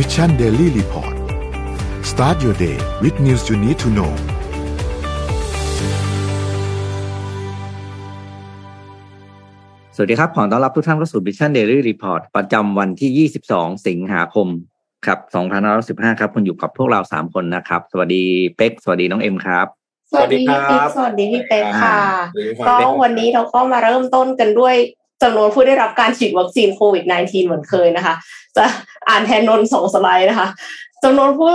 [0.00, 1.14] Mission Daily Report
[2.10, 4.12] start your day with news you need to know
[9.94, 14.48] สวัสดีครับ ขอต้อนรับทุกท่านเข้าสู่ Mission Daily Report ประจำวันที่ 22 สิงหาคม
[15.06, 15.18] ครับ
[15.68, 18.24] 2515 ครับคุณอยู่กับพวกเรา 3 คนนะครับ สวัสดี
[18.56, 19.66] เป็กสวัสดีน้องเอ็มครับ
[20.12, 21.98] สวัสดีพี่ปิ๊กสวัสดีพี่เป็กค่ะ
[22.34, 24.76] สวัสดีครับก็วันนี้เราก็มาเริ่มต้นกันด้วย
[25.22, 28.14] จำนวนผู้ได้รับการฉีดวัคซีนโควิด -19 เหมือนเคยนะคะ
[28.56, 28.64] จะ
[29.08, 30.48] อ่านแทนนนสองสไลด์นะคะ
[31.04, 31.50] จำนวนผู้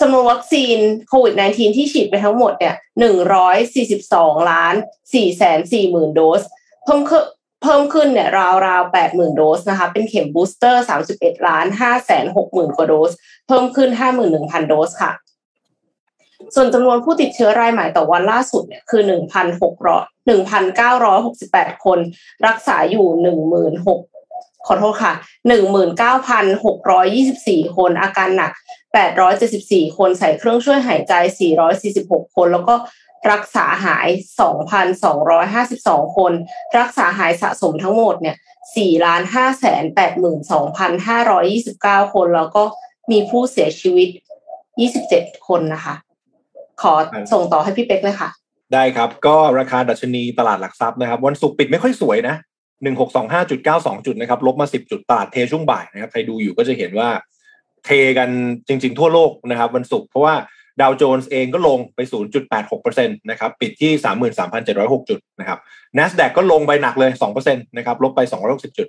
[0.00, 0.76] จำนวนวัคซีน
[1.08, 4.74] โควิด -19 ที่ฉีดไปทั้งหมดเนี่ยหนึ่งร้อยสี่สิบสองล้าน
[5.14, 6.42] สี่แสนสี่หมื่นโดส
[6.84, 7.24] เพิ่มขึ้น
[7.62, 8.28] เพิ่มขึ้นเนี่ย
[8.66, 13.12] ราวๆแปดหมื่นโดสนะคะ เป็นเข็มบูสเตอร์สามสิบเอ็ดล้านห้าแสนหกหมื่นกว่าโดส
[13.46, 15.12] เพิ่มขึ้นห้าหมื่นหนึ่งพันโดสค่ะ
[16.54, 21.98] ส่วนจำนวนผู้ติดเชื้อรายใหม่ต่อวันล่าสุดเนี่ยคือหนึ่งพันหกร้อยหนึ่งพันเก้าร้อยหกสิบแปดคน
[22.46, 24.00] รักษาอยู่หนึ่งหมื่นหก
[24.66, 25.14] ขอโทษค่ะ
[25.48, 28.52] หนึ่งหมื่นเก้าพันหกร้อยยี่สิบสี่คน อาการหนัก
[28.92, 32.74] แปดร้อยเจ็ดสิบสี่คนใส่เครื่องช่วยหายใจสี่ร้อยสี่สิบหกคน แล้วก็
[33.32, 34.08] รักษาหาย
[34.40, 36.32] สองพันสองร้อยห้าสิบสองคน
[36.78, 38.36] รักษาหายสะสมทั้งหมดเนี่ย
[38.76, 42.64] สี่ล้านห้าแสนแปดหมื่นสองพันห้าร้อยยี่สิบเก้าคน แล้วก็
[43.10, 44.08] มีผู้เสียชีวิต
[44.80, 45.94] ยี่สิบเจ็ดคนนะคะ
[46.82, 46.92] ขอ
[47.32, 48.28] ส่งต่อให้พี่เป๊กเลยค่ะ
[48.72, 52.36] ได้ครับ ก็ราคาดัชนีตลาดหลักทรัพย์นะครับ วันศุกร์ปิดไม่ค่อยสวยนะ
[52.82, 57.08] หนึ่งหกสองห้าจุดเก้าสองจุดนะครับลบมาสิบจุดตลาดเทช่วงบ่ายนะครับใครดูอยู่ก็จะเห็นว่า
[57.84, 58.30] เทกัน
[58.68, 60.34] จริง ๆ ทั่วโลกนะครับ วันศุกร์เพราะว่า
[60.80, 62.00] ดาวโจนส์เองก็ลงไป
[62.44, 63.92] 0.86%นะครับ ปิดที่
[64.50, 65.58] 33,706 จุดนะครับ
[65.98, 68.88] NASDAQ ก็ลงไปหนักเลย 2%นะครับ ลบไป 260 จุด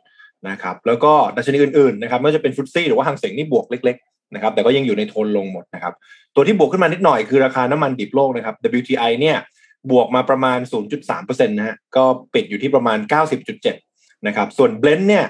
[0.50, 5.94] นะครับ แล้วก็ดัชนีอื่น ๆ นะครับ ไม่ว่าจะเป็นฟุตซี่หรือว่าหางเสียงนี่บวกเล็ก ๆ นะครับ แต่ก็ยังอยู่ในโทนลงหมดนะครับ
[6.36, 9.38] ตัวที่บวกขึ้นมานิดหน่อยคือราคาน้ำมันดิบโลกนะครับ WTI เนี่ย
[9.92, 10.60] บวกมาประมาณ
[11.04, 12.98] 0.3%นะฮะก็ปิดอยู่ที่ประมาณ
[13.64, 15.26] 90.7 นะครับ ส่วน Blend เนี่ย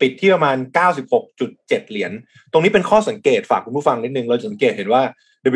[0.00, 0.56] ปิดที่ประมาณ
[1.22, 2.12] 96.7 เหรียญ
[2.52, 5.02] ตรงนี้เป็นข้อสังเกตฝากคุณผู้ฟังนิดนึง เราจะสังเกตเห็นว่า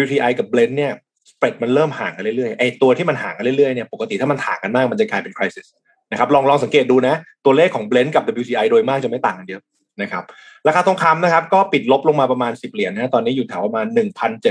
[0.05, 0.93] WTI กับ Blend เนี่ย
[1.31, 5.67] สเปรดมันเริ่มห่างกันเรื่อยๆ ไอตัวที่มันห่างกันเรื่อยๆเนี่ยปกติถ้ามันห่างกันมากมันจะกลายเป็น crisis
[6.11, 9.63] นะครับลองลองสังเกตดูนะ ตัวเลขของ Blend กับ WTI โดยมากจะไม่ต่างกันเยอะ
[10.03, 10.25] นะครับ
[10.67, 13.87] ราคาทองคำนะครับก็ปิดลบลงมาประมาณ 10 เหรียญนะตอนนี้อยู่แถวประมาณ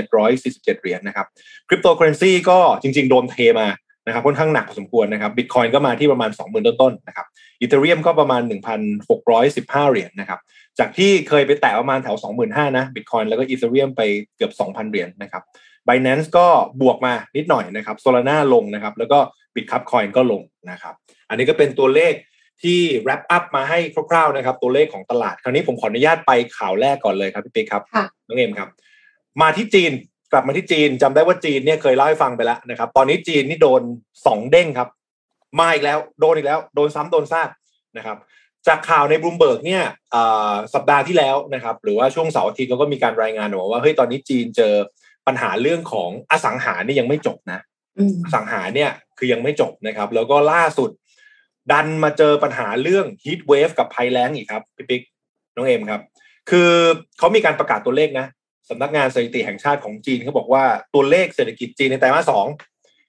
[0.04, 1.26] 1,747 เหรียญนะครับ
[1.68, 3.68] คริปโตเคอเรนซีก็จริง ๆ โดนเทมา
[4.06, 7.26] นะครับค่อนข้างหนักพอสมควรนะครับบิตคอยน์ก็มาที่ประมาณ 20,000 ต้นๆนะครับ
[7.60, 8.42] Ethereum ก็ประมาณ
[9.16, 10.40] 1,615 เหรียญนะครับ
[10.78, 12.16] จากที่เคยไปแตะประมาณแถว
[12.46, 14.02] 25,000นะบิตคอยน์แล้วก็ Ethereum ไป
[14.36, 15.42] เกือบ 2,000 เหรียญนะครับ
[15.86, 16.46] Binance ก็
[16.80, 19.18] บวกมานิดหน่อยนะครับ Solana ลงนะครับแล้วก็
[19.54, 20.94] Bitkub Coin ก็ลงนะครับ
[21.28, 22.12] อันนี้ก็เป็นตัวเลข
[22.62, 23.78] ที่ wrap up มาให้
[24.10, 28.68] คร่าวๆนะครับ ตัวเลขของตลาด คราวนี้ผมขออนุญาตไปข่าวแรกก่อนเลยครับพี่ปิ๊กครับค่ะน้องเอ็มครับ
[29.42, 29.92] มาที่จีน
[30.32, 33.82] กลับมาที่จีนจำได้ว่าจีนเนี่ยเคยเล่าให้ฟังไปแล้วนะครับ ตอนนี้จีนนี่โดน
[34.26, 34.88] สองเด้งครับ
[35.60, 37.48] มาอีกแล้วโดนอีกแล้ว โดนซ้ำโดนซาก
[37.96, 38.16] นะครับ
[38.66, 39.82] จากข่าวในบลูมเบิร์กเนี่ย
[40.14, 44.72] อ่าสัปดาห์ที่แล้วนะครับ หรือว่าช่วงเสาร์อาทิตย์เขาก็มีการรายงานออกมาว่าเฮ้ยตอนนี้จีนเจอ
[45.26, 47.60] ปัญหาเรื่องของอสังหานี่ยังไม่จบนะ
[47.98, 50.90] อืมอสังหาเนี่ยคือยังไม่จบนะครับ แล้วก็ล่าสุด
[51.72, 55.02] ดันมาเจอปัญหาเรื่อง heat wave กับภัยแล้งอีกครับพี่ปิ๊ก
[55.54, 56.00] น้องเอมครับ
[56.50, 56.70] คือ
[57.18, 58.26] เขามีการประกาศตัวเลขนะ
[58.70, 60.64] สำนักงานสถิติแห่งชาติของจีนเขาบอกว่า
[60.94, 62.46] ตัวเลขเศรษฐกิจจีนในไตรมาสสอง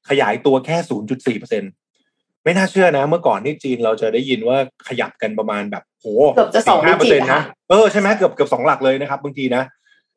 [0.09, 0.77] ขยายตัวแค่
[1.09, 1.63] 0.4เปอร์เซ็น
[2.43, 9.63] ไม่น่าเชื่อนะ เมื่อก่อนที่จีนเราจะได้ยินว่าขยับกันประมาณแบบโหเกือบจะสองห้าเปอร์ดิจิเซ็นตต์อะค่ะนะเออใช่ไหมเกือบเกือบสองหลักเลยนะครับบางทีนะ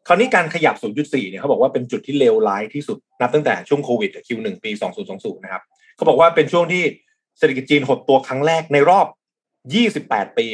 [0.07, 4.71] คราวนี้การขยับ 0.4 เนี่ยเขาบอกว่าเป็นจุดที่เลวร้ายที่สุดนับตั้งแต่ช่วงโควิด Q1 ปี
[5.09, 5.63] 2020 นะครับ
[5.97, 6.83] เขาบอกว่าเป็นช่วงที่
[7.39, 9.07] เศรษฐกิจจีนหดตัวครั้งแรกในรอบ
[9.73, 10.47] 28 ปี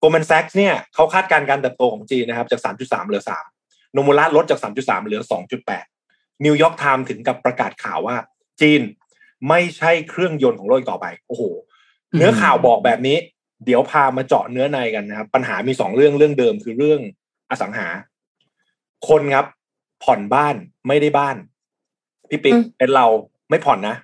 [0.00, 3.22] Goldman Sachs เนี่ยเขาคาดการณ์การเติบโตของจีนนะครับจาก 3.3 เหลือ
[3.58, 5.22] 3 โนมูระลดจาก 3.3 เหลือ
[5.82, 8.16] 2.8 นิวยอร์กไทม์ถึงกับประกาศข่าวว่า
[8.60, 8.80] จีน
[9.48, 11.42] ไม่ใช่เครื่องยนต์ของโลกอีกต่อไป โอ้โห
[12.16, 13.16] เนื้อข่าวบอกแบบนี้
[13.64, 17.00] เดี๋ยวพามาเจาะเนื้อในกันนะครับ ปัญหามีสองเรื่องเรื่องเดิมคือเรื่อง
[17.50, 17.86] อสังหา
[19.08, 19.46] คนครับ
[20.04, 20.54] ผ่อนบ้าน
[20.88, 21.36] ไม่ได้บ้าน
[22.30, 23.06] พี่ปิ๊กอืมเป็นเรา
[23.50, 23.96] ไม่ผ่อนนะ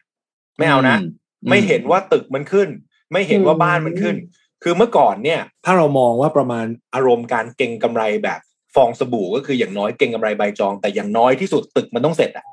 [0.59, 1.09] ไม่เอานะอืม
[1.51, 2.69] ไม่เห็นว่าตึกมันขึ้น
[3.13, 4.17] ไม่เห็นว่าบ้านมันขึ้น
[4.63, 8.41] คือเมื่อก่อนเนี่ย ถ้าเรามองว่าประมาณอารมณ์การเก็งกำไรแบบ
[8.75, 12.45] ฟองสบู่ก็คืออย่างน้อยเก็งกำไรใบจอง แต่อย่างน้อยที่สุดตึกมันต้องเสร็จอะ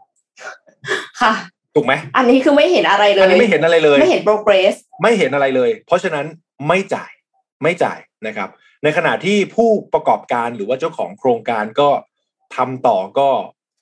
[1.21, 1.33] ค่ะ
[1.75, 6.25] ถูกไหมอันนี้คือไม่เห็นอะไรเลอัยนนี้ไม่เห็นอะไรเลย ไม่เห็น progress ไม่เห็นอะไรเลย เพราะฉะนั้น
[6.67, 7.11] ไม่จ่าย
[7.63, 8.49] ไม่จ่ายนะครับ
[8.83, 11.89] ในขณะที่ผู้ประกอบการหรือว่าเจ้าของโครงการก็
[12.55, 13.29] ทำต่อก็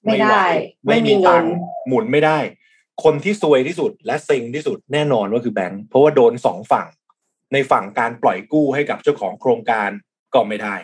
[0.05, 0.43] ไม่ได้
[0.83, 1.53] ไหวไม่มีเงินตังค์
[1.87, 2.39] หมุนไม่ได้
[3.03, 6.87] คนที่ซวยที่สุดและเซ็งที่สุดแน่นอนว่าคือแบงค์เพราะว่าโดนสองฝั่ง
[7.53, 9.89] ในฝั่งการปล่อยกู้ให้กับเจ้าของโครงการ
[10.33, 10.75] ก็ไม่ได้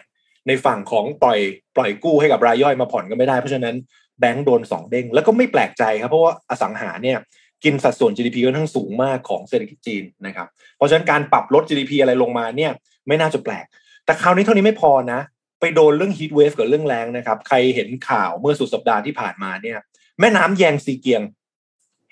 [0.47, 1.39] ในฝั่งของปล่อย
[1.75, 3.75] ปล่อยกู้ให้กับรายย่อยมาผ่อนก็ไม่ได้เพราะฉะนั้น
[4.19, 7.17] แบงค์โดนสองเด้งแล้วก็ไม่แปลกใจครับเพราะว่าอสังหาเนี่ย
[7.63, 12.71] กินสัดส่วน GDP ค่อนข้างสูงมากของเศรษฐกิจจีนนะครับ เพราะฉะนั้นการปรับลด GDP อะไรลงมาเนี่ย
[13.07, 13.65] ไม่น่าจะแปลก
[14.05, 15.19] แต่คราวนี้เท่านี้ไม่พอนะ
[15.59, 19.77] ไปโดนเรื่อง heatwave กับเรื่องแล้งนะครับ ใครเห็นข่าวเมื่อสุดสัปดาห์ที่ผ่านมาเนี่ย
[20.19, 21.21] แม่น้ำแยงซีเกียง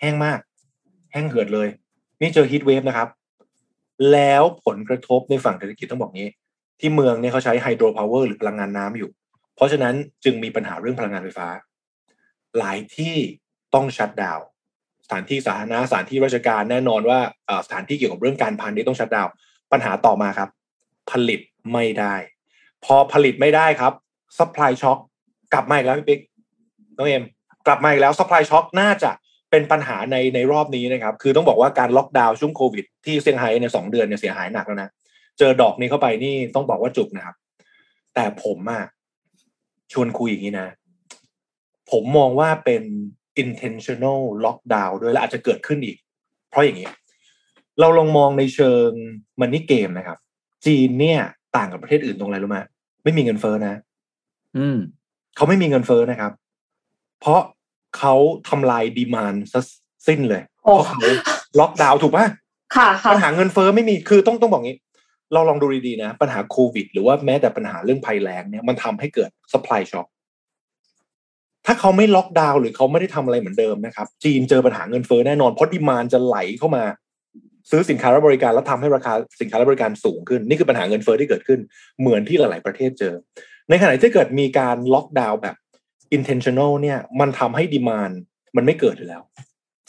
[0.02, 0.40] แห้งมาก
[1.12, 1.68] แห้งเหือดเลย
[2.22, 3.10] นี่เจอ heatwave นะครับ
[4.12, 6.30] แล้วผลกระทบในฝั่งเศรษฐกิจต้องบอกงี้
[6.80, 9.10] ที่เมืองเนี่ยเขาใช้ hydropower หรือพลังงานน้ำอยู่
[9.56, 11.48] เพราะฉะนั้นจึงมีปัญหาเรื่องพลังงานไฟฟ้า
[12.58, 13.16] หลายที่
[13.74, 14.40] ต้อง shutdown
[15.06, 17.20] สถานที่สาธารณะสถานที่ราชการแน่นอนว่า
[17.66, 19.28] สถานที่เกี่ยวกับเรื่องการพาณิชย์ต้อง shutdown
[19.72, 20.50] ปัญหาต่อมาครับ
[21.12, 21.40] ผลิต
[21.74, 22.16] ไม่ได้
[22.86, 23.94] พอผลิตไม่ได้ครับ
[24.38, 24.98] supply shock
[25.54, 26.20] กลับมาอีกแล้วพี่ปิ๊ก
[26.98, 27.24] น้องเอ็ม
[27.68, 29.12] กลับมาอีกแล้ว supply shock น่าจะ
[29.52, 34.90] เป็นปัญหาในในรอบนี้นะครับ คือต้องบอกว่าการล็อกดาวน์ช่วงโควิดที่เซี่ยงไฮ้ในสองเดือนเนี่ยเสียหายหนักแล้วนะ
[35.38, 37.36] เจอดอกนี้เข้าไปนี่ต้องบอกว่าจุกนะครับ
[38.16, 38.84] แต่ผมอะ
[39.94, 40.68] ชวนคุยอย่างนี้นะ
[41.92, 42.84] ผมมองว่าเป็น
[43.44, 45.98] intentional lockdown ด้วยและอาจจะเกิดขึ้นอีก
[46.50, 46.90] เพราะอย่างนี้
[47.80, 48.90] เราลองมองในเชิง
[49.40, 50.18] มันนี่เกมนะครับ
[50.66, 51.20] จีนเนี่ย
[51.56, 52.58] ต่างกับประเทศอื่นตรงอะไรรู้ไหม
[53.04, 53.76] ไม่มีเงินเฟ้อนะ
[54.58, 54.78] อืม
[55.36, 56.32] เขาไม่มีเงินเฟ้อนะครับ
[57.20, 57.42] เพราะ
[57.98, 58.16] เขา
[58.50, 59.60] ทำลายดีมานซะ
[60.08, 61.00] สิ้นเลยโอ้เพราะเขา
[61.60, 62.26] ล็อกดาวน์ถูกปะ
[62.76, 64.78] ค่ะค่ะปัญหาเงินเฟ้อไม่มีคือต้องต้องบอกงี้
[65.34, 70.08] เราลองดูดีๆนะ ปัญหาโควิด หรือว่าแม้แต่ปัญหาเรื่องภัยแล้งเนี่ยมันทำให้เกิด supply shock
[71.66, 76.84] ถ้าเขาไม่ล็อกดาวน์หรือเขาไม่ได้ทำอะไรเหมือนเดิมนะครับ จีนเจอปัญหาเงินเฟ้อแน่นอนเพราะ demand จะไหลเข้ามา
[77.70, 81.60] ซื้อสินค้าและบริการแล้วทำให้ราคาสินค้าและบริการสูงขึ้น นี่คือปัญหาเงินเฟ้อที่เกิดขึ้น
[82.00, 83.14] เหมือนที่หลาย ๆ ประเทศเจอ
[83.70, 85.56] ในขณะที่เกิดมีการล็อกดาวน์แบบ
[86.18, 88.12] intentional เนี่ยมันทำให้ demand
[88.56, 89.22] มันไม่เกิดอยู่แล้ว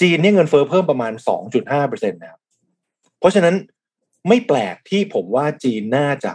[0.00, 1.12] จีนเนี่ยเงินเฟ้อเพิ่มประมาณ
[1.50, 2.40] 2.5เปอร์เซ็นต์นะครับ
[3.18, 3.54] เพราะฉะนั้น
[4.28, 6.32] ไม่แปลกที่ผมว่าจีนน่าจะ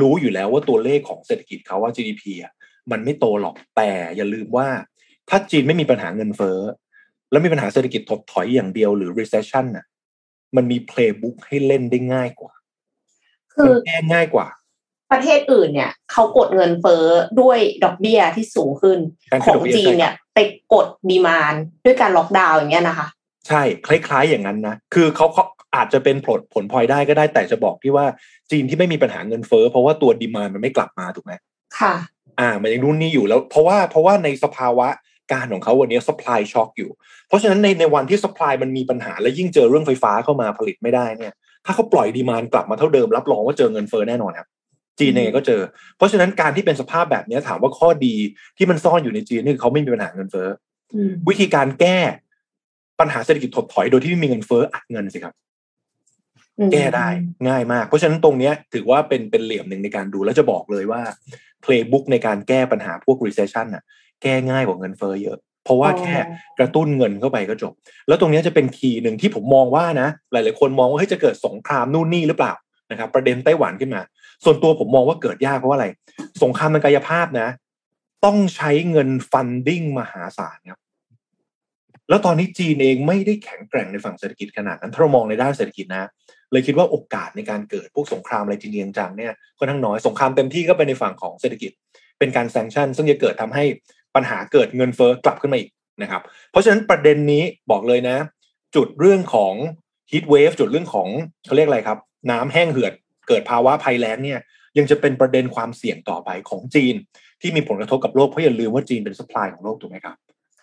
[0.00, 2.52] รู้อยู่แล้วว่าตัวเลขของเศรษฐกิจเขาว่า GDP อะ
[2.90, 4.68] มันไม่โตหรอกแต่อย่าลืมว่า
[5.28, 6.58] ถ้าจีนไม่มีปัญหาเงินเฟ้อ
[7.30, 9.86] แล้วมีปัญหาเศรษฐกิจถดถอยอย่างเดียวหรือ recession น่ะ
[10.56, 12.52] มันมี playbook ให้เล่นได้ง่ายกว่า
[13.52, 14.48] คือมันแก้ง่ายกว่า
[15.12, 17.04] ประเทศอื่นเนี่ยเขากดเงินเฟ้อ
[17.40, 18.98] ด้วยดอกเบี้ยที่สูงขึ้น
[19.30, 20.38] การขขึ้นอดงอกเบี้ยจีนเนี่ย ไป
[20.74, 23.08] กดดีมานด้วยการล็อกดาวน์อย่างเงี้ยนะคะ
[23.48, 25.44] ใช่คล้ายๆอย่างนั้นนะ คือเขาเขา
[25.76, 28.06] อาจจะเป็นผลผลพลอยได้ก็ได้แต่จะบอกที่ว่า
[28.50, 31.32] จีนที่ไม่มีปัญหาเงินเฟ้อเพราะว่าตัวดีมานมันไม่กลับมาถูกไหม
[31.78, 31.94] ค่ะ
[32.40, 34.88] อ่า มันยังรุ่นนี้อยู่แล้ว เพราะว่าเพราะว่าในสภาวะ
[35.32, 36.90] การของเขาวันนี้ supply shock อยู่
[37.28, 41.34] เพราะฉะนั้นในในวันที่ supply มันมีปัญหาและยิ่งเจอเรื่องไฟฟ้าเข้ามาผลิตไม่ได้เนี่ย
[41.66, 44.48] ถ้าเขาปล่อยดีมานกลับมาเท่าเดิมรับรองว่าเจอเงินเฟ้อแน่นอนครับ
[45.00, 45.60] จีนยังไงก็เจอ
[45.96, 48.14] เพราะฉะนั้นการที่เป็นสภาพแบบนี้ถามว่าข้อดี
[48.56, 50.48] ที่มันซ่อนอยู่ในจีนนี่คือเขาไม่มีปัญหาเงินเฟ้อ
[50.94, 51.98] อืมวิธีการแก้
[53.00, 55.34] ปัญหาเศรษฐกิจถดถอยโดยที่ไม่มีเงินเฟ้ออัดเงินสิครับ
[56.72, 57.08] แก้ได้
[57.48, 61.00] ง่ายมาก เพราะฉะนั้นตรงเนี้ย ถือว่าเป็นเป็นเหลี่ยมหนึ่งในการดูแล้วจะบอกเลยว่า
[61.64, 63.82] playbook ในการแก้ปัญหาพวก recession น่ะ
[64.22, 66.16] แก้ง่ายกว่าเงินเฟ้อเยอะ เพราะว่าแค่
[66.58, 67.72] กระตุ้นเงินเข้าไปก็จบ
[68.08, 72.52] แล้วตรงเนี้ยจะเป็นคีย์หนึ่งที่ผมมองว่านะ หลาย ๆ คนมองว่าเฮ้ยจะเกิดสงครามนู่นนี่หรือเปล่า
[72.90, 74.02] นะครับ ประเด็นไต้หวันขึ้นมา
[74.44, 75.88] ส่วนตัวผมมองว่าเกิดยากเพราะว่าอะไร
[76.42, 77.48] สงครามทางกายภาพนะ
[78.24, 80.80] ต้องใช้เงิน funding มหาศาลครับ
[82.08, 86.08] แล้วตอนนี้จีนเองไม่ได้แข็งแกร่งในฝั่งเศรษฐกิจขนาดนั้นถ้าเรามองในด้านเศรษฐกิจนะ
[86.52, 91.70] เลยคิดว่าโอกาสในการเกิดพวกสงครามอะไรจริงจังเนี่ยค่อนข้างน้อยสงครามเต็มที่ก็ไปในฝั่งของเศรษฐกิจ
[92.18, 93.64] เป็นการแซงชั่น ซึ่งจะเกิดทำให้
[94.14, 95.70] ปัญหาเกิดเงินเฟ้อกลับขึ้นมาอีก
[96.02, 98.16] นะครับ เพราะฉะนั้นประเด็นนี้บอกเลยนะ
[98.76, 99.54] จุดเรื่องของ
[100.10, 101.08] heat wave จุดเรื่องของ
[101.46, 101.98] เขาเรียกอะไรครับ
[102.30, 102.92] น้ำแห้งเหือด
[103.28, 104.40] เกิดภาวะภัยแล้งเนี่ย
[104.78, 106.94] ยังจะเป็นประเด็นความเสี่ยงต่อไปของจีน
[107.40, 110.16] ที่มีผลกระทบกับโลกเพราะอย่าลืมว่าจีนเป็น supply ของโลกถูกไหมครับ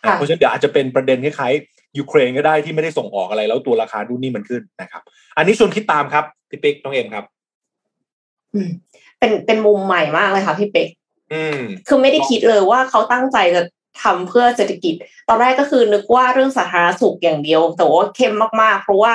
[0.03, 5.01] ค่ะเพราะฉะนั้นเดี๋ยวอาจจะเป็นประเด็นคล้ายๆยูเครนก็ได้ที่ไม่ได้ส่งออกอะไร แล้วตัวราคาดูนนี่มันขึ้นนะครับ
[5.37, 7.25] อันนี้ชวนคิดตามครับพี่ปิ๊กน้องเอ็มครับ
[8.53, 8.69] อืม
[9.19, 10.89] เป็นเป็นมุมใหม่มากเลยค่ะพี่เป๊ก
[11.33, 13.63] อืมคือไม่ได้คิดเลยว่าเขาตั้งใจจะ
[14.03, 14.93] ทำเพื่อเศรษฐกิจ
[15.27, 19.13] ตอนแรกก็คือนึกว่าเรื่องสาธารณสุขอย่างเดียว แต่ว่าเข้มมากๆ เพราะว่า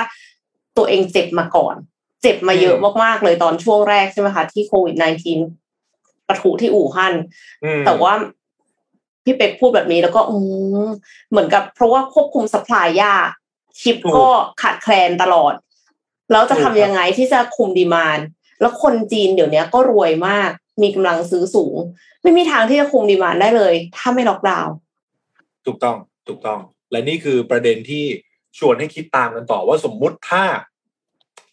[0.77, 1.75] ตัวเองเจ็บมาก่อน
[2.21, 4.95] เจ็บมาเยอะมากๆเลยตอนช่วงแรกใช่ไหมคะที่โควิด
[5.61, 7.13] -19 ประทุที่อู่ฮั่น
[7.63, 8.13] อืมแต่ว่า
[9.23, 10.35] พี่เป็กพูดแบบนี้แล้วก็อื
[10.85, 10.87] ม
[11.29, 13.29] เหมือนกับเพราะว่าควบคุมสป라이ยาก
[13.79, 14.27] ชิปก็
[14.61, 15.53] ขาดแคลนตลอด
[16.31, 18.19] แล้วจะทำยังไงที่จะคุมดีมาน
[18.61, 20.49] แล้วคนจีนเดี๋ยวนี้ก็รวยมาก
[20.81, 21.75] มีกำลังซื้อสูง
[22.21, 24.73] ไม่มีทางที่จะคุมดีมานได้เลย ถ้าไม่ล็อกดาวน์
[25.65, 25.97] ถูกต้อง
[26.27, 26.59] ถูกต้อง
[26.91, 28.05] และนี่คือประเด็นที่
[28.57, 30.43] ชวนให้คิดตามกันต่อว่าสมมุติถ้า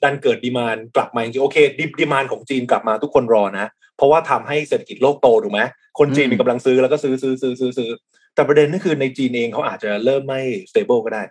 [0.02, 5.60] ดันเกิดดีมานกลับมาจริงๆโอเคดิดีมานของจีนกลับมาทุกคนรอนะ เพราะว่าทำให้เศรษฐกิจโลกโตถูกไหม
[5.98, 7.90] คนจีนอืมมีกำลังซื้อแล้วก็ซื้อซื้อซื้อซื้อซื้อ
[8.34, 10.40] แต่ประเด็นก็คือในจีนเองเขาอาจจะเริ่มไม่
[10.70, 11.22] stable ก็ได้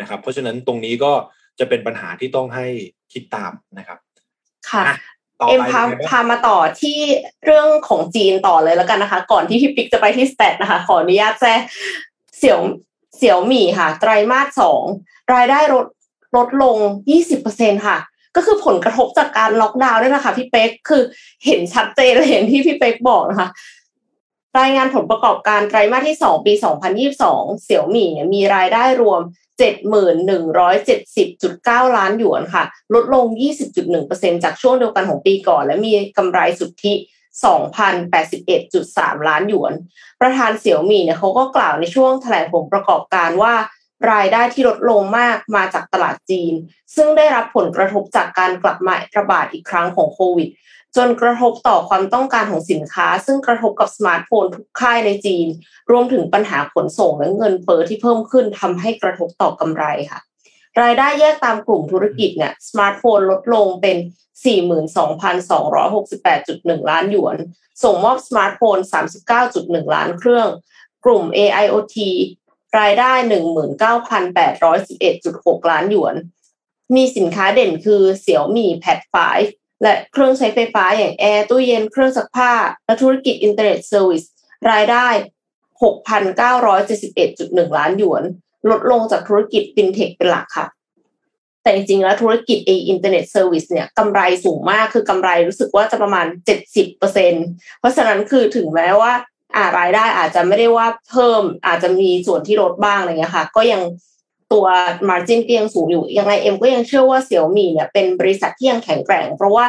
[0.00, 1.12] นะครับ เพราะฉะนั้นตรงนี้ก็
[1.58, 2.66] จะเป็นปัญหาที่ต้องให้
[3.12, 3.98] คิดตามนะครับ
[4.70, 4.96] ค่ะอะ
[5.40, 6.98] ต่อเอ็มไปพาเป็นไงบ้างพามาต่อที่
[7.44, 11.60] เรื่องของจีนต่อเลยแล้วกันนะคะ ก่อนที่พี่ปิ๊กจะไปที่สเตทนะคะ ขออนุญาตแจ้ง
[12.38, 12.60] เสี่ยว
[13.16, 14.82] เสี่ยวหมี่ค่ะ ไตรมาสสอง
[15.34, 15.86] รายได้ลด
[16.36, 16.76] ลดลง
[17.32, 17.98] 20%ค่ะ
[18.36, 21.02] ก็คือผลกระทบจากการล็อกดาวน์นี่แหละค่ะพี่เป๊กคือ
[21.46, 23.48] เห็นชัดเจนเลยอย่างที่พี่เป๊กบอกนะคะ
[24.58, 26.52] รายงานผลประกอบการไตรมาสที่ 2 ปี
[27.08, 29.20] 2022 เสี่ยวมี่เนี่ยมีรายได้รวม
[29.60, 32.64] 71,170.9 ล้านหยวนค่ะ
[32.94, 33.24] ลดลง
[33.84, 36.94] 20.1%จากช่วงเดียวกันของปีก่อน และมีกำไรสุทธิ
[38.14, 39.72] 2,081.3 ล้านหยวน
[40.20, 43.54] ประธานเสี่ยวมี่เนี่ยเขาก็กล่าวในช่วงแถลงผลประกอบการว่า
[44.10, 46.52] รายได้ที่ลดลงมากมาจากตลาดจีน
[46.96, 50.48] ซึ่งได้รับผลกระทบจากการกลับมาระบาดอีกครั้งของโควิด
[50.96, 55.46] จนกระทบต่อความต้องการของสินค้า ซึ่งกระทบกับสมาร์ทโฟนทุกค่ายในจีน
[55.90, 60.20] รวมถึงปัญหาขนส่งและเงินเฟ้อที่เพิ่มขึ้นทำให้กระทบต่อกำไรค่ะ
[60.82, 63.96] รายได้แยกตามกลุ่มธุรกิจเนี่ยสมาร์ทโฟนลดลงเป็น
[65.56, 67.36] 42,268.1 ล้านหยวน
[67.82, 68.78] ส่งมอบสมาร์ทโฟน
[69.36, 70.48] 39.1 ล้านเครื่อง
[71.04, 71.96] กลุ่ม AIoT
[72.78, 73.12] รายได้
[73.98, 76.14] 19,811.6ล้านหยวน
[76.94, 78.98] มีสินค้าเด่นคือเสี่ยวมี่แพด
[79.40, 82.52] 5และเครื่องใช้ไฟฟ้าอย่างแอร์ตู้เย็นเครื่องซักผ้า
[82.86, 84.24] และธุรกิจ Internet Service
[84.70, 85.08] รายได้
[85.82, 88.22] 6,971.1 ล้านหยวน
[88.70, 90.66] ลดลงจากธุรกิจฟินเทคเป็นหลักค่ะ
[91.62, 96.26] แต่จริงๆแล้วธุรกิจเอ Internet Service เนี่ยกำไรสูงมากคือกำไรรู้สึกว่าจะประมาณ
[96.82, 99.12] 70%เพราะฉะนั้นคือถึงแม้ว่า
[99.54, 103.82] อ่ารายได้อาจจะไม่ได้ว่าเพิ่มอาจจะมีส่วนที่ลดบ้างอะไรเงี้ยค่ะ ก็ยัง
[104.52, 104.66] ตัว
[105.08, 109.66] margin ก็ยังสูงอยู่ยังไงเอ็มก็ยังเชื่อว่าเสี่ยวมี่เนี่ยเป็นบริษัทที่ยังแข็งแกร่ง เพราะว่า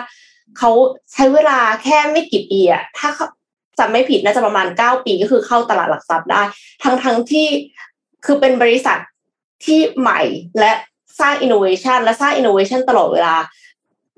[0.57, 0.71] เขา
[1.13, 3.09] ใช้เวลาแค่ไม่กี่ปีอะถ้า
[3.79, 6.41] จำไม่ผิดน่าจะประมาณเก้าปีก็คือเข้าตลาดหลักทรัพย์ได้
[6.83, 7.47] ทั้งทั้งที่
[8.25, 8.97] คือเป็นบริษัท
[9.65, 10.21] ที่ใหม่
[10.59, 10.71] และ
[11.19, 13.35] สร้าง innovation และสร้าง innovation ตลอดเวลา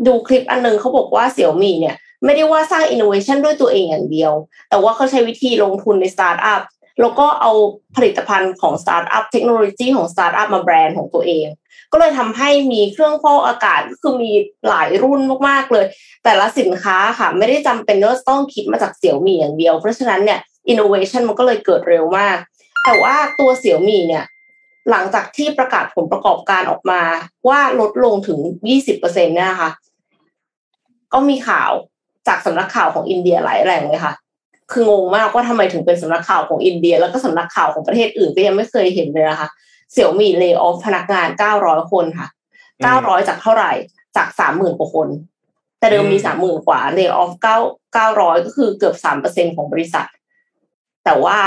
[0.07, 1.95] ดูคลิปอันนึงเขาบอกว่าเสี่ยวมี่เนี่ย
[2.25, 4.33] ไม่ได้ว่าสร้าง innovation ด้วยตัวเองอย่างเดียว
[4.69, 6.61] แต่ว่าเขาใช้วิธีลงทุนในสตาร์ทอัพ
[7.01, 7.51] แล้วก็เอา
[7.95, 11.47] ผลิตภัณฑ์ของสตาร์ทอัพเทคโนโลยีของสตาร์ทอัพมาแบรนด์ของตัวเอง
[11.91, 14.31] ก็เลยทำให้มีเครื่องฟอกอากาศก็คือมี
[14.67, 15.85] หลายรุ่นมากๆเลย
[16.23, 22.37] แต่ละสินค้าค่ะ ไม่ได้จำเป็นว่าต้องคิดมาจากเสี่ยวมี่อย่างเดียว เพราะฉะนั้นเนี่ยอินโนเวชันมันก็เลยเกิดเร็วมาก
[22.85, 24.25] แต่ว่าตัวเสี่ยวมี่เนี่ย
[24.89, 27.01] หลังจากที่ประกาศผลประกอบการออกมา
[27.47, 28.39] ว่าลดลงถึง
[28.87, 29.69] 20%นะคะ
[31.13, 31.71] ก็มีข่าว
[32.29, 34.13] จากสำนักข่าวของอินเดียหลายแหล่งเลยค่ะ
[34.71, 39.49] คืองงมากว่าทำไมถึงเป็นสำนักข่าวของอินเดีย แล้วก็สำนักข่าวของประเทศอื่นก็ยังไม่เคยเห็นเลยนะคะ
[39.91, 42.27] เสี่ยวมี่ lay off พนักงานเก้าร้อยคนค่ะ
[42.83, 43.71] เก้าร้อยจากเท่าไหร่
[44.17, 45.07] จากสามหมื่นกว่าคน
[45.79, 47.57] แต่เดิมมีสามหมื่นกว่า lay off เก้า
[47.93, 50.07] เก้าร้อยก็คือเกือบสามเปอร์เซ็นของบริษัท
[51.05, 51.37] แต่ว่า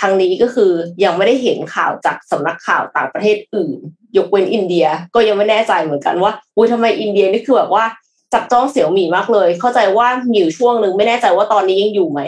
[0.00, 0.72] ทางนี้ก็คือ
[1.04, 3.78] ยังไม่ได้เห็นข่าวจากสำนักข่าวต่างประเทศอื่น
[4.16, 7.84] ยกเว้นอินเดียก็ยังไม่แน่ใจเหมือนกันว่าอุ้ยทำไมอินเดียนี่คือแบบว่า
[8.32, 12.20] จับจ้องเสี่ยวมี่มากเลย เข้าใจว่ามีอยู่ช่วงหนึ่งไม่แน่ใจว่าตอนนี้ยังอยู่ไหม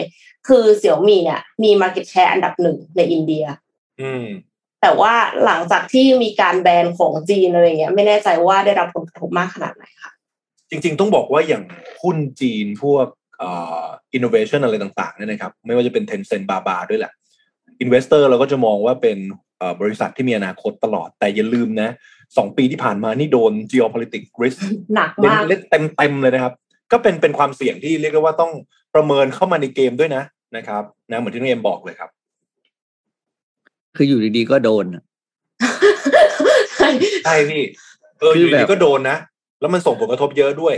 [0.47, 3.45] คือเสี่ยวมี่เนี่ย มี Market Share อันดับหนึ่งในอินเดีย
[4.01, 4.25] อืม
[4.81, 5.13] แต่ว่า
[5.45, 10.11] หลังจากที่มีการแบนของจีนอะไรเงี้ย ไม่แน่ใจว่าได้รับผลกระทบมากขนาดไหนค่ะ
[10.69, 11.63] จริง ๆ ต้องบอกว่าอย่าง
[12.01, 13.07] หุ้นจีนพวก
[13.39, 13.51] เอ่
[13.83, 17.13] ออินโนเวชันอะไรต่างๆเนี่ยนะครับ ไม่ว่าจะเป็น Tencent บาบาด้วยแหละ
[17.81, 19.17] investor เราก็จะมองว่าเป็น
[19.81, 21.89] บริษัทที่มีอนาคตตลอดแต่อย่าลืมนะ
[22.37, 24.59] สองปีที่ผ่านมานี่โดน geopolitics risk
[24.95, 25.61] หนักมากเล่น
[25.97, 26.53] เต็มๆเลยนะครับ
[26.91, 28.51] ก็เป็นเป็นความเสี่ยงที่เรียกได้ว่าต้อง
[28.95, 30.23] ประเมินเข้ามาในเกมด้วยนะ
[30.55, 32.09] นะครับนะเหมือนที่น้องเอ็มบอกเลยครับ
[33.95, 34.85] คืออยู่ดีๆก็โดน
[36.77, 37.63] ใช่พี่
[38.19, 39.17] เอออยู่ดีก็โดนนะ
[39.59, 40.75] แล้วมันส่งผลกระทบเยอะด้วย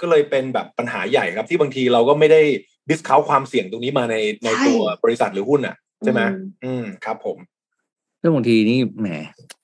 [0.00, 2.40] ก็เลยเป็นแบบปัญหาใหญ่ครับที่บางทีเราก็ไม่ได้
[2.88, 6.20] discount ความเสี่ยงตรงนี้มาในในตัวบริษัทหรือหุ้นอะใช่ไหม
[6.64, 7.38] อืมครับผม
[8.20, 9.08] เรื่องบางทีนี่แหม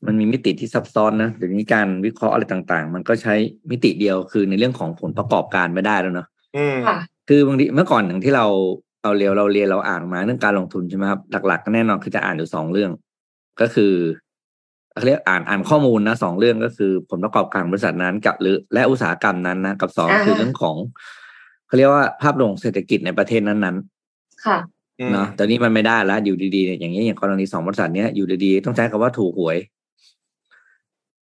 [0.07, 3.35] มันมีมิติที่ซับซ้อนนะเดี๋ยวนี้การวิเคราะห์อะไรต่างๆ มันก็ใช้
[3.71, 6.29] มิติเดียวคือในเรื่องของผลประกอบการไม่ได้แล้วเนาะ
[7.29, 8.47] คือบางทีเมื่อก่อนอย่างที่เรา
[9.03, 12.91] เราเรียนเราเรียนเราอ่านมาเรื่องการลงทุนใช่ไหมครับหลักๆก็แน่นอนคือจะอ่านอยู่สองเรื่อง
[13.61, 13.93] ก็คือ
[14.97, 20.77] เขาเรียกอ่านอ่านข้อมูลนะสองเรื่องก็คือผลประกอบการบริษัทนั้นกับหรือและอุตสาหกรรมนั้นนะกับสองคือเรื่องของ
[21.67, 24.59] เขาเรียกว่าภาพรวมเศรษฐกิจในประเทศนั้นๆค่ะ
[25.13, 29.59] เนาะตอนนี้มันไม่ได้แล้วอยู่ดีๆเนี่ยอย่างนี้อย่างกรณีสองบริษัทเนี้ยอยู่ดีๆต้องใช้คำว่าถูกหวย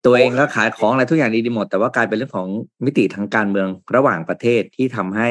[0.04, 2.48] ตัวเองก็ขายของอะไรทุกอย่างดีๆหมด แต่ว่ากลายเป็นเรื่องของ
[2.84, 5.28] มิติทางการเมืองระหว่างประเทศที่ทำให้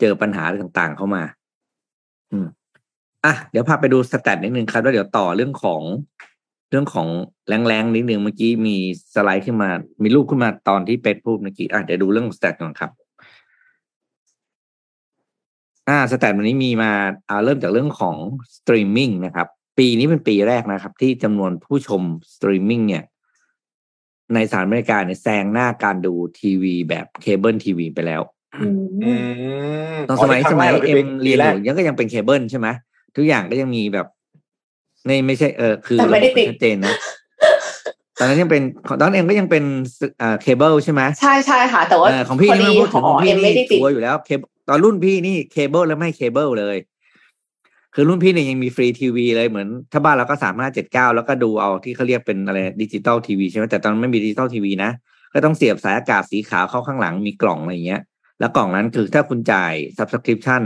[0.00, 1.22] เจอปัญหาต่างๆเข้ามา
[2.32, 2.46] อืม
[3.24, 5.82] อะเดี๋ยวพาไปดู stat นิดนึงครับแล้วเดี๋ยวต่อเรื่องของ
[6.70, 7.08] เรื่องของ
[7.48, 8.76] แรงๆนิดนึงเมื่อกี้มี
[9.14, 9.70] สไลด์ขึ้นมา
[10.02, 12.90] มีรูปขึ้นมาตอนที่เป๊กพูดเมื่อกี้อะเดี๋ยวดูเรื่อง stat ก่อนครับ
[15.88, 16.90] อ่า stat วันนี้มีมา
[17.28, 18.16] อ่าเริ่มจากเรื่องของ
[18.56, 19.46] สตรีมมิ่งนะครับ
[19.78, 22.02] ปีนี้เป็นปีแรกนะครับ ที่จำนวนผู้ชม
[22.34, 23.04] สตรีมมิ่งเนี่ย
[24.34, 28.22] ในสหรัฐอเมริกาเนี่ยแซงหน้าการดูทีวีแบบเคเบิลทีวีไปแล้ว
[30.08, 32.68] ตอนสมัยสมัยเอ็มเรียนอยู่ยังก็ยังเป็นเคเบิลใช่ไหม
[33.16, 34.06] ทุกอย่างก็ยังมีแบบ
[35.06, 36.94] ในไม่ใช่เออคือไม่ได้ติดชัดเจนนะ
[38.18, 38.62] ตอนนั้นยังเป็น
[38.98, 39.64] ตอนนั้นเองก็ยังเป็น
[40.20, 46.76] อ่าเคเบิลใช่ไหมใช่ใช่ค่ะ แต่ว่าเออของพี่พอนี่ดีไม่พูดขถึองงของพี่เอ็มไม่นี่ได้ติดชัวร์อยู่แล้วเคเบิล ตอนรุ่นพี่นี่เคเบิลแล้วไม่เคเบิลเลย
[47.94, 54.90] คือรุ่นพี่เนี่ยยังมีฟรีทีวีเลยเหมือน ถ้าบ้านเราก็สามห้าเจ็ดเก้าแล้วก็ดูเอาที่เขาเรียกเป็นอะไรดิจิตอลทีวีใช่ไหมแต่ตอนไม่มีดิจิตอลทีวีนะ
[55.34, 58.02] ก็ต้องเสียบสายอากาศสีขาวเข้าข้างหลังมีกล่องอะไรอย่างเงี้ย
[58.40, 60.62] แล้วกล่องนั้นคือถ้าคุณจ่าย subscription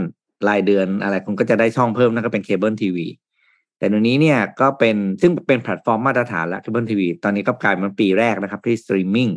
[0.49, 3.07] รายเดือนอะไรคุณก็จะได้ช่องเพิ่มนั่นก็เป็นเคเบิลทีวี
[3.79, 9.29] แต่เดี๋ยวนี้เนี่ยก็เป็นซึ่งเป็นแพลตฟอร์มมาตรฐานแล้วเคเบิลทีวีตอนนี้ก็กลายเป็นปีแรกนะครับที่สตรีมมิ่ง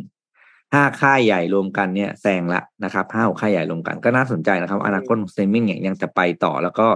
[0.74, 6.88] ห้าค่ายใหญ่รวมกันเนี่ยแซงละนะครับห้าหกค่ายใหญ่รวมกันก็น่าสนใจนะครับ อนาคตของสตรีมมิ่งเนี่ยยังจะไปต่อแล้วก็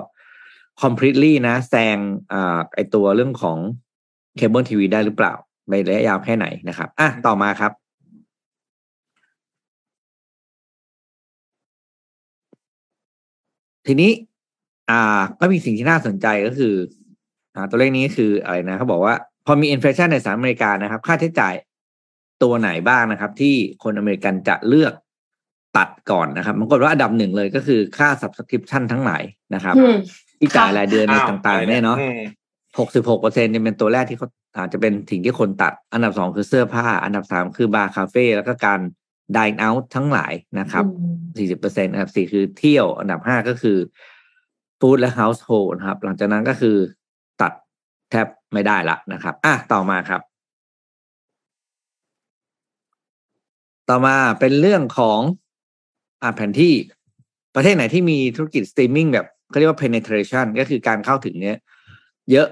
[0.82, 1.96] completely นะแซง
[2.32, 3.58] อ่าไอตัวเรื่องของ
[4.36, 5.32] เคเบิลทีวีได้หรือเปล่า
[5.70, 7.72] ในระยะยาวแค่ไหนนะครับ อะต่อมาครับ
[13.86, 14.10] ทีนี้
[14.90, 16.74] อ่า ก็มีสิ่งที่น่าสนใจก็คือ
[17.54, 19.14] อ่า ตัวเลขนี้คืออะไรนะเขาบอกว่า
[19.46, 21.54] พอมี inflation ในสหรัฐอเมริกานะครับ ค่าใช้จ่าย
[22.42, 24.92] ตัวไหนบ้างนะครับ ที่คนอเมริกันจะเลือก
[25.76, 29.22] ตัดก่อนนะครับมันก็ว่าอันดับหนึ่งเลยก็คือค่า subscription ทั้งหลาย
[29.54, 29.96] นะครับอืม
[30.40, 32.20] ที่จ่ายค่ารายเดือนในอ้าวต่างๆเนี่ยเนาะอืม
[32.78, 38.80] หกสิบหกเปอร์เซ็นจะเป็นตัวแรกที่เขาอาจจะเป็นสิ่งที่คนตัด อันดับสองคือเสื้อผ้า อันดับสามคือบาร์คาเฟ่แล้วก็การ
[39.36, 43.78] ด i n เอาท์ทั้งหลายนะครับอืมสี่สิบเปอร์เซ็นต์อันดับสี่คือเที่ยว อันดับห้าก็คือ
[44.80, 46.76] food และ household นะครับ หลังจากนั้นก็คือ
[47.40, 47.52] ตัด
[48.10, 50.20] แทบไม่ได้ละนะครับ อะต่อมาครับ
[53.88, 55.20] ต่อมาเป็นเรื่องของ
[56.22, 56.74] อ่าแผนที่
[57.54, 61.56] ประเทศไหนที่มีธุรกิจสตรีมมิ่งแบบเขาเรียกว่า penetration ก็คือการเข้าถึงเนี้ย
[62.30, 62.48] เยอะ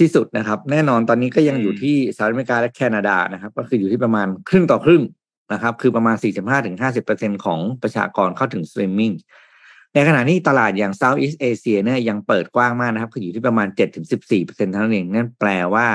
[0.00, 5.02] ที่สุดนะครับ แน่นอนตอนนี้ก็ยังอยู่ที่สหรัฐอเมริกาและแคนาดานะครับ ก็คืออยู่ที่ประมาณครึ่งต่อครึ่ง
[5.52, 6.16] นะครับ คือประมาณ
[6.80, 9.12] 45-50%ของประชากรเข้าถึงสตรีมมิ่ง
[9.94, 13.68] ในขณะนี้ตลาดอย่าง Southeast Asia เนี่ยยังเปิดกว้างมากนะครับ คืออยู่ที่ประมาณ
[14.18, 15.88] 7-14%เท่านั้นเองนั่นแปลว่า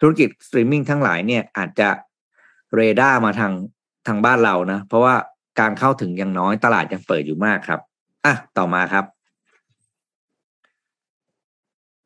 [0.00, 1.88] ธุรกิจสตรีมมิ่งทั้งหลายเนี่ยอาจจะ
[2.76, 3.52] เรดาร์มาทาง
[4.06, 5.14] ทางบ้านเรานะเพราะว่า
[5.60, 7.80] การเข้าถึงยังน้อยตลาดยังเปิดอยู่มากครับ
[8.24, 9.04] อะต่อมาครับ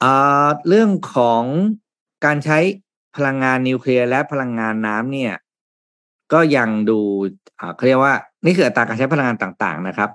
[0.03, 1.45] อ่าเรื่องของ
[2.25, 2.59] การใช้
[3.17, 5.35] พลังงานนิวเคลียร์และพลังงานน้ำเนี่ย
[6.33, 7.01] ก็ยังดู
[7.61, 10.11] อ่าเขาเรียกว่า นี่คืออัตราการใช้พลังงานต่าง ๆ นะครับ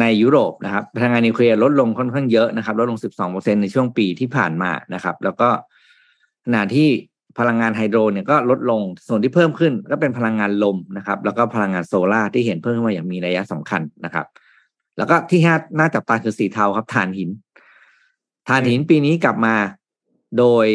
[0.00, 2.98] ในยุโรปนะครับ พลังงานนิวเคลียร์ลดลงค่อนข้างเยอะนะครับ ลดลง
[3.30, 5.48] 12%ในช่วงปีที่ผ่านมานะครับ แล้วก็
[6.44, 6.88] ขณะที่
[7.38, 14.26] พลังงานไฮโดรเนี่ยก็ลดลงส่วนที่เพิ่มขึ้นก็เป็นพลังงานลมนะครับ แล้วก็พลังงานโซลาร์ที่เห็นเพิ่มขึ้นมาอย่างมีนัยสำคัญนะครับ
[14.98, 17.30] แล้วก็ที่ห้าน่าจับตาคือสีเทาครับถ่านหิน
[18.48, 19.54] ถ่านหินปีนี้กลับมา
[20.38, 20.66] โดย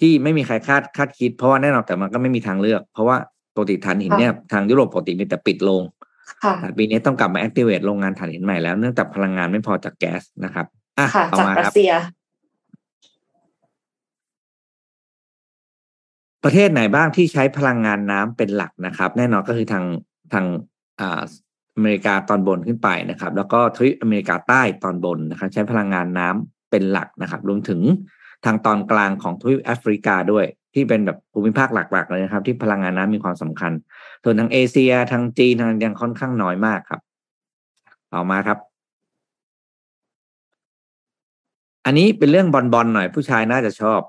[0.00, 3.16] ที่ไม่มีใครคาดคาดคิด เพราะว่าแน่นอนแต่มันก็ไม่มีทางเลือก เพราะว่า
[3.54, 5.82] ปกติถ่านหินเนี่ยทางยุโรปปกติมีแต่ปิดลง
[6.42, 10.66] ค่ะแต่ปีนี้ต้องกลับมา activate โรงงานถ่านหินใหม่แล้วเนื่องจากพลังงานไม่พอจากแก๊สนะครับ
[10.98, 11.92] อะค่ะต่อจากมารัคสรับเซีย
[16.44, 19.84] ประเทศไหนบ้างที่ใช้พลังงานน้ำเป็นหลักนะครับ แน่นอนก็คือทาง
[20.32, 20.46] ทาง
[21.00, 21.22] อ่า
[21.76, 27.80] อเมริกาตอนบนขึ้นไปนะครับ แล้วก็ทวีปอเมริกาใต้ตอนบนนะครับ ใช้พลังงานน้ำเป็นหลักนะครับ รวมถึง
[28.44, 33.72] ทางตอนกลางของทวีปแอฟริกาด้วย ที่เป็นแบบภูมิภาคหลักๆเลยนะครับ ที่พลังงานน้ำมีความสำคัญ
[34.22, 37.00] ส่วนทางเอเชียทางจีนทางยังค่อนข้างน้อยมากครับ
[38.12, 38.58] ต่อมาครับ
[41.84, 44.00] อันนี้เป็นเรื่องบอลบอลหน่อยผู้ชายน่าจะชอบ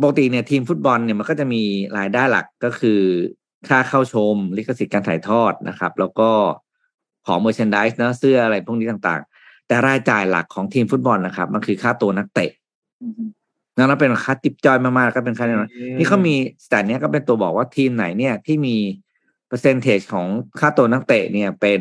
[0.00, 1.62] ปกติเนี่ยทีมฟุตบอลเนี่ยมันก็จะมี
[1.98, 3.00] รายได้หลักก็คือ
[3.68, 6.30] ค่าเข้าชมลิขสิทธิ์การถ่ายทอดนะครับ แล้วก็
[7.26, 12.50] ของ merchandise นะเสื้ออะไรพวกนี้ต่างๆ แต่รายจ่ายหลักของทีมฟุตบอลนะครับ มันคือค่าตัวนักเตะ
[13.76, 15.58] นั่นเป็นค่าติปจอยมากๆก็เป็นค่าเนี่ย
[15.98, 18.76] นี่เขามี stat เนี้ยก็เป็นตัวบอกว่าทีมไหนเนี่ยที่มี
[19.48, 20.26] percentage ของ
[20.60, 21.80] ค่าตัวนักเตะเนี่ยเป็น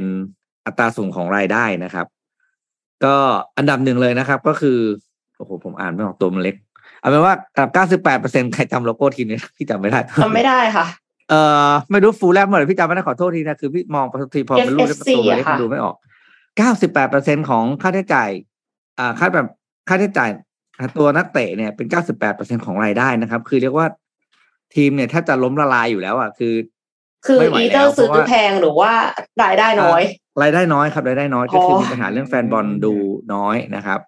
[0.65, 2.07] อัตราสูงของรายได้นะครับ
[3.05, 3.15] ก็
[3.57, 4.79] อันดับหนึ่งเลยนะครับ ก็คือ
[5.37, 6.55] โอ้โหผมอ่านไม่ออกตัวมันเล็ก
[7.03, 10.85] เอาเป็นว่าอันดับเก้าสิบแปดเปอร์เซ็นใครจำโลโก้ทีมนี้พี่จำไม่ได้จำไม่ได้ค่ะ
[11.29, 11.33] เอ
[11.67, 15.95] อไม่รู้ฟูลแลมเมื่อไหร่พี่จำไม่ได้ขอโทษทีนะ คือพี่มองปกติพอเป็นรูป FFC ตัวเล็กอะค่ะดูไม่ออก
[16.57, 18.29] เก้าสิบแปดเปอร์เซ็นของค่าใช้จ่าย
[18.99, 19.47] อ่าค่าแบบ
[19.87, 20.29] ค่าใช้จ่าย
[20.97, 23.87] ตัวนักเตะเนี่ยเป็นเก้าสิบแปดเปอร์เซ็นของรายได้นะครับ คือเรียกว่า
[24.75, 26.53] ทีมเนี่ยแทบจะล้มละลายอยู่แล้วอะคือ
[27.25, 28.91] คือไม่ไหวอีเตอแล้วร์ซื้อเพราะว่าแพงหรือว่า
[29.43, 30.01] รายได้น้อย
[30.41, 32.93] รายได้น้อยครับรายได้น้อยก็คืออ๋อมีปัญหาเรื่องแฟนบอลดู
[33.33, 33.99] น้อยนะครับ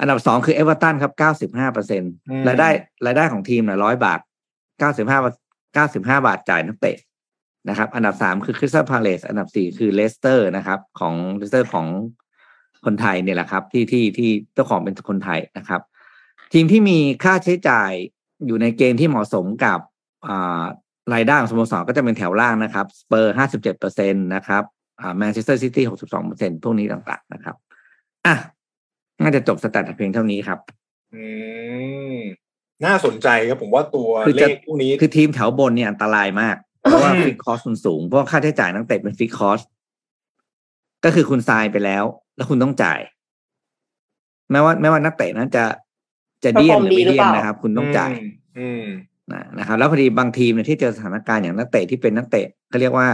[0.00, 2.02] อันดับสองคือเอเวอร์ตันครับเก้าสิบห้าเปอร์เซ็น
[2.48, 2.68] รายได้
[3.06, 4.20] รายได้ของทีมน่ะร้อยบาท
[4.78, 5.18] เก้าสิบห้า
[5.74, 6.96] เก้าสิบห้าบาทจ่ายนักเตะ
[7.68, 11.86] นะครับ อันดับสามคือคริสตัลพาเลสอันดับสี่คือเลสเตอร์นะครับ ของเลสเตอร์ของ
[12.84, 15.80] คนไทยเนี่ยแหละครับ ที่ที่ที่เจ้าของเป็นคนไทยนะครับ
[16.52, 17.90] ทีมที่มีค่าใช้จ่าย
[18.46, 19.78] อยู่ในเกณฑ์ที่เหมาะสมกับ
[20.26, 20.62] อ่า
[21.14, 24.62] รายได้ของสโมสรก็จะเป็นแถวล่างนะครับสเปอร์ห้าสิบเจ็ดเปอร์เซ็นตนะครับ
[25.00, 27.56] อ่าแมนเชสเตอร์ซิตี้หกสิบสองเปอร์เซ็นพวกนี้ต่างๆนะครับ
[28.26, 28.34] อะ
[29.22, 30.58] น่าจะจบ stat เพียงเท่านี้ครับ
[31.14, 31.24] อื
[32.14, 32.16] ม
[32.84, 39.60] น่าสนใจครับผมว่าตัวคือเลจะขพวกนี้ คือทีมแถวบนเนี่ยอันตรายมาก เพราะว่าอืม fix cost มันสูง เพราะว่าค่าใช้จ่ายนักเตะเป็น fix cost
[41.04, 42.04] ก็คือคุณจ่ายไปแล้ว
[42.36, 43.00] แล้วคุณต้องจ่าย
[44.50, 45.64] แม้ว่าแม้ว่านักเตะนั้นจะ
[46.44, 48.14] จะเดี้ยนหรือไม่ perform ดีหรือเดี้ยนเปล่านนะครับ คุณต้องจ่ายม
[48.58, 48.84] อืม
[49.32, 53.08] นะนะครับ แล้วพอดีบางทีมเนี่ยที่เจอสถานการณ์อย่างนักเตะที่เป็นนักเตะเขาเรียกว่า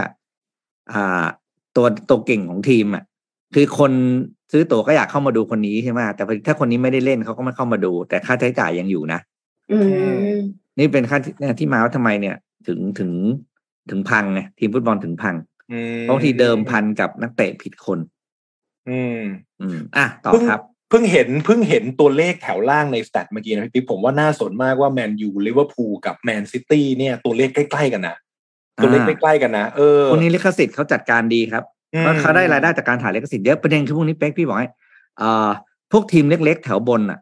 [0.93, 1.25] อ่า
[1.75, 3.03] ตัวตัวเก่งของทีมอะ
[3.53, 3.91] คือคน
[4.51, 9.19] ซื้อตั๋วก็อยากเข้ามาดูคนนี้ใช่ไหมแต่พอดีถ้าคนนี้ไม่ได้เล่นเขาก็ไม่เข้ามาดู แต่ค่าใช้จ่ายยังอยู่นะ
[9.71, 9.77] อื
[10.13, 10.33] ม
[10.79, 12.35] นี่เป็นค่าที่เนี่ยที่มาว่าทำไมเนี่ย
[12.67, 13.11] ถึงถึง
[13.89, 15.35] ถึงพังไงทีมฟุตบอลถึงพัง
[15.71, 17.99] อืมบางทีเดิมพันกับนักเตะผิดคน
[18.89, 19.21] อืม
[19.61, 28.15] อืมอะต่อเพิ่งครับเพิ่งเห็นเพิ่งเห็นตัวเลขแถวล่างใน stat เมื่อกี้นะพี่ปิ๊กผมว่าน่าสนมากว่าแมนยูลิเวอร์พูลกับแมนซิตี้เนี่ย ตัวเลขใกล้ๆกันนะ
[28.83, 34.69] ตัวเลขอ่าใกล้ๆกันนะเออพวกนี้ลิขสิทธิ์เขาจัดการดีครับอืม เพราะเขาได้รายได้จากการถ่ายลิขสิทธิ์เยอะประเด็นคือพวกนี้เป๊กพี่บอกให้
[35.17, 35.49] เอ่อ
[35.91, 37.19] พวกทีมเล็กๆ แถวบนอะ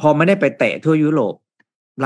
[0.00, 1.34] พอไม่ได้ไปเตะทั่วยุโรป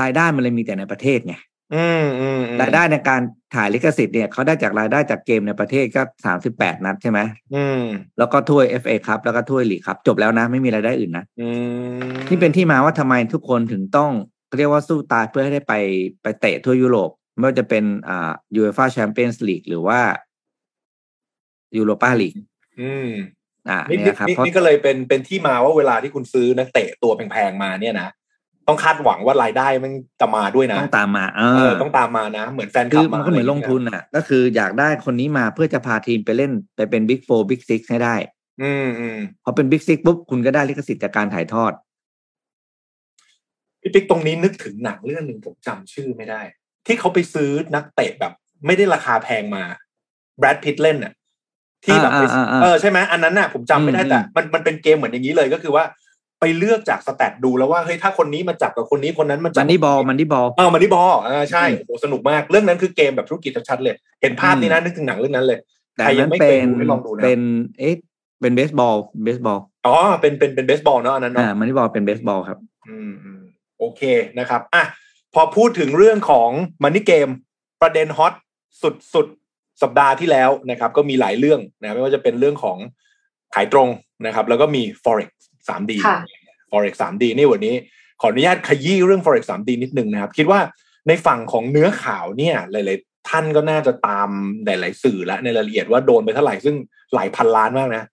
[0.01, 1.35] รายได้มันเลยมีแต่ในประเทศไง
[1.75, 3.21] อืมอืมอืมรายได้ในการ
[3.55, 7.19] ถ่ายลิขสิทธิ์เนี่ยเขาได้จากรายได้จากเกมในประเทศก็สามสิบแปดนัดใช่ไหม
[7.55, 7.83] อืม
[8.17, 11.47] แล้วก็ถ้วย FA ครับแล้วก็ถ้วยลีกครับ จบแล้วนะ ไม่มีรายได้อื่นนะอื
[11.97, 14.11] มนี่เป็นที่มาว่าทำไมทุกคนถึงต้อง
[14.57, 15.73] เรียกว่าสู้ตายเพื่อให้ได้ไป
[16.23, 19.99] ไปเตะทั่วยุโรป ไม่ว่าจะเป็นอ่ายูเอฟ่าแชมเปี้ยนส์ลีกหรือว่า
[21.77, 22.33] ยูโรปาลีก
[22.81, 23.09] อืม
[23.69, 28.09] อ่านี่เนี่ยครับนี่เพราะนี่ก็เลยเป็นเป็นที่มาว่าเวลาที่คุณซื้อนักเตะตัวแพงๆมาเนี่ยนะ
[28.67, 38.15] ต้องคาดหวังว่ารายได้มันจะมาด้วยนะ ต้องตามมาเอเอออต้องตามมานะ เหมือนแฟนคลับอะมามันก็เหมือนลงทุนอะ ก็คืออยากได้คนนี้มาเพื่อจะพาทีมไปเล่นไปเป็น big four big six ให้ได้
[38.61, 41.73] อืมอืมพอเป็น big six ปุ๊บคุณก็ได้ลิขสิทธิ์จากการถ่ายทอด
[43.81, 46.41] พี่ปิ๊กตรงนี้นึกถึงหนังเรื่องหนึ่งผมจำชื่อไม่ได้
[46.85, 48.33] ที่เขาไปซื้อนักเตะแบบ
[48.65, 49.63] ไม่ได้ราคาแพงมา
[50.39, 51.13] แบรดพิตเล่นน่ะ
[51.85, 55.83] ที่แบบไปอ่าอ่าอ่าเออใช่ไหมอันนั้นน่ะผมจำไม่ได้อืมแต่มันมันเป็นเกมเหมือนอย่างนี้เลยก็คือว่า
[56.39, 65.59] ไปเลือกจากสแตทดูแล้วว่าเฮ้ยถ้าคนนี้มาจับกับคนนี้คนนั้นมาจัมันนี่บอลมันนี่บอลเออมันนี่บอลอ่าใช่อืมโอ้โหสนุกมากเรื่องนั้นคือเกมแบบธุรกิจชัดๆเลย เห็นภาพนี้นะนึกถึงหนังเรื่องนั้นเลย
[65.95, 67.41] แต่ใครยันั้งนไม่เป็เคยนดูให้ลองดูนะเป็น
[67.79, 67.95] เอ๊ะ
[68.41, 72.57] เป็นเบสบอลเบสบอลอ๋อเป็นเป็นเป็นเบสบอลเนาะอันนั้นเนาะอ่ามันนี่บอลเป็นเบสบอลครับ
[72.89, 73.41] อืมอืม
[73.79, 74.01] โอเค
[74.39, 74.83] นะครับอะ
[75.33, 76.49] พอพูดถึงเรื่องของ
[76.83, 77.27] มันนี่เกม
[77.81, 78.33] ประเด็นฮอต
[78.81, 79.27] สุดสุด
[79.83, 82.77] สัปดาห์ที่แล้วนะครับ ก็มีหลายเรื่องนะไม่ว่าจะเป็นเรื่องของ
[83.55, 83.89] ขายตรง
[84.25, 85.29] นะครับ แล้วก็มี forex
[85.67, 86.19] 3D ค่ะ
[86.71, 87.75] forex 3D นี่วันนี้
[88.21, 90.59] ขออนุญาตขยี้เรื่อง forex 3D นิดนึงนะครับ คิดว่า
[91.07, 94.29] ในฝั่งของเนื้อข่าวเนี่ยหลายๆท่านก็น่าจะตาม
[94.65, 96.75] หลายๆสื่อและในรายละเอียดว่าโดนไปเท่าไหร่ซึ่ง
[97.13, 98.03] หลายพันล้านมากนะ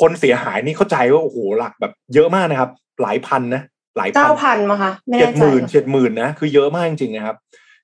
[0.00, 2.70] คนเสียหายนี่เข้าใจว่าโอ้โหหลักแบบเยอะมากนะครับ
[3.02, 3.62] หลายพันนะ
[3.96, 7.36] หลายพัเก้าพันมาคะไม่เจ็แน่ดใจหมื่นเจ็ดหมื่นนะคือเยอะมากจริงๆนะครับ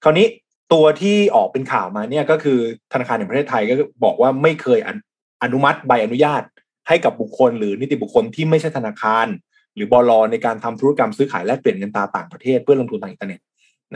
[0.05, 0.27] คราวนี้
[0.73, 2.59] ตัวที่ออกเป็นข่าวมาเนี่ยก็คือ
[2.93, 5.01] ธนาคารแห่งประเทศไทยก็บอกว่าไม่เคยอนุ
[5.43, 6.43] อนุมัติใบอนุญาต
[6.89, 9.27] ให้กับบุคคล หรือนิติบุคคลที่ไม่ใช่ธนาคาร
[9.75, 13.41] หรือบลในการทำธุรกรรมซื้อขายแลกเปลี่ยนเงินตราต่างประเทศเพื่อลงทุนทางอินเทอร์เน็ต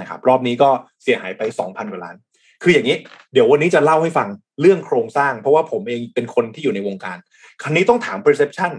[0.01, 0.71] นะครับรอบนี้ก็
[1.03, 2.17] เสียหายไปสองพันกว่าล้าน
[2.63, 2.97] คืออย่างนี้
[3.33, 4.29] เดี๋ยววันนี้จะเล่าให้ฟัง
[4.61, 7.17] เรื่องโครงสร้าง เพราะว่าผมเองเป็นคนที่อยู่ในวงการ
[7.63, 8.73] คราวนี้ต้องถาม perception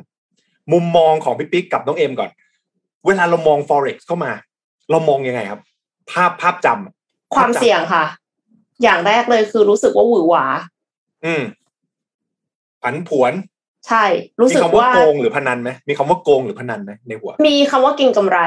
[0.73, 2.29] มุมมองของพี่ปิ๊กกับน้องเอ็มก่อน
[3.08, 4.31] เวลาเรามอง forex เข้ามา
[4.91, 5.62] เรามองยังไงครับ
[6.12, 7.05] ภาพภาพจำ
[7.36, 8.06] ความเสี่ยงค่ะ
[8.84, 10.45] อย่างแรกเลยคือรู้สึกว่าหวือหวา
[11.26, 11.43] อืม
[12.84, 13.34] ผันผวน
[13.88, 14.06] ใช่
[14.39, 18.39] รู้มีสึกคำว่าว่าโกงหรือพนันไหมมีคำว่าโกงหรือพนันไหมในหัว มีคำว่าเก่งกำไร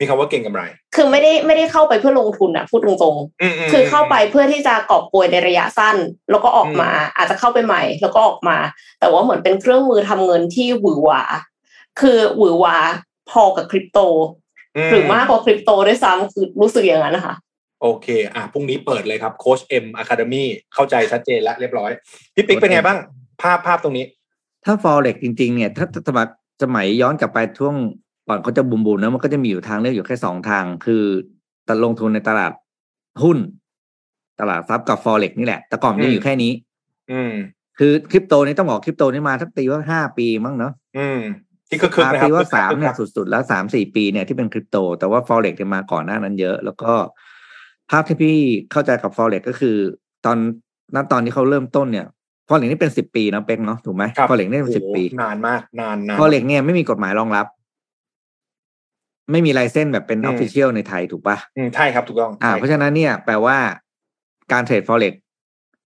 [0.00, 0.62] มีคำว่าเก่งกำไร
[0.94, 5.96] คือไม่ได้ไม่ได้เข้าไปเพื่อลงทุนอะ พูดตรงอืมมๆคือเข้าไปเพื่อที่จะกอบโกยในระยะสั้น
[6.30, 8.56] แล้วก็ออกมา อาจจะเข้าไปใหม่ แล้วก็ออกมา
[9.00, 11.22] แต่ว่าเหมือนเป็นเครื่องมือทำเงินที่หวือหวา
[12.00, 12.76] คือหวือหวา
[13.30, 13.98] พอกับคริปโต
[14.90, 17.34] หรือมากกว่าคริปโตด้วยซ้ำคือรู้สึกอย่างนั้นนะคะ
[17.82, 21.90] โอเค อะพรุ่งนี้เปิดเลยครับโค้ชเอ็ม academy เข้าใจชัดเจนแล้วเรียบร้อย
[22.34, 22.98] พี่ปิ๊กเป็นไงบ้าง
[23.42, 24.06] ภาพภาพตรงนี้
[24.64, 27.74] ถ้า forex จริง ๆ เนี่ย ถ้าสมัครสมัยย้อนกลับไปช่วง
[28.28, 32.52] ก่อนเขาจะบูมบูมนะมันก็จะมีอยู่ทางเลือกอยู่แค่สองทาง คือลงทุนในตลาด
[33.22, 33.38] หุ้น
[34.40, 36.52] ตลาดทรัพย์กับ forex นี่แหละ แต่ก่อนมันอืมอยู่แค่นี้
[37.12, 37.32] อืม
[37.78, 41.20] คือคริปโตนี่ต้องบอกคริปโตนี่มาสักตีว่าห้าปีมั้งเนาะอืม
[41.68, 46.92] ที่คึกๆห้านะครับปีว่าคึกคักสามเนี่ยคึกคักสุดๆ แล้วสามสี่ปีเนี่ยที่เป็นคริปโต แต่ว่า forex เนี่ยมาก่อนหน้านั้นเยอะ แล้วก็
[47.90, 48.36] ภาพที่พี่
[48.72, 49.76] เข้าใจกับ forex ก็คือ
[50.26, 50.36] ตอน
[50.94, 52.06] นั้นตอนที่เขาเริ่มต้นเนี่ย
[52.48, 57.46] forex นี่เป็นสิบปีนะเป็กเนาะถูกไหมครับ forex นี่เป็นสิบโอ้โหปี นานมาก นานนาน forex เนี่ยไม่มีกฎหมายรองรับ
[59.30, 63.56] ไม่มีไลเซนส์แบบเป็นอือมอฟฟิเชียลในไทยถูกปะอืมใช่ครับถูกต้องอ่าใช่เพราะฉะนั้นเนี่ยแปลว่า
[64.52, 65.14] การเทรด forex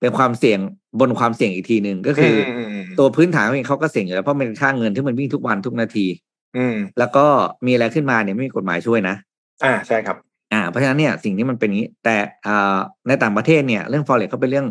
[0.00, 0.58] เป็นความเสี่ยง
[1.00, 6.06] บนความเสี่ยงอีกทีหนึ่งก็คืออมอืมอืมตัวพื้นฐานเขาเองเขาก็เสี่ยงอยู่แล้วเพราะมันเป็นค่าเงินที่มันวิ่งทุกวันทุกนาที
[6.56, 7.26] อืม แล้วก็
[7.66, 9.16] มีอะไรขึ้นมาเนี่ยไม่มีกฎหมายช่วยนะ
[9.64, 10.16] อ่าใช่ครับ
[10.52, 12.78] อ่าเพราะฉะนั้นเนี่ยสิ่งที่มันเป็นอย่างนี้ แต่อ่า
[13.09, 14.66] ในต่างประเทศเนี่ยเรื่อง forex เขาเป็นเรื่อง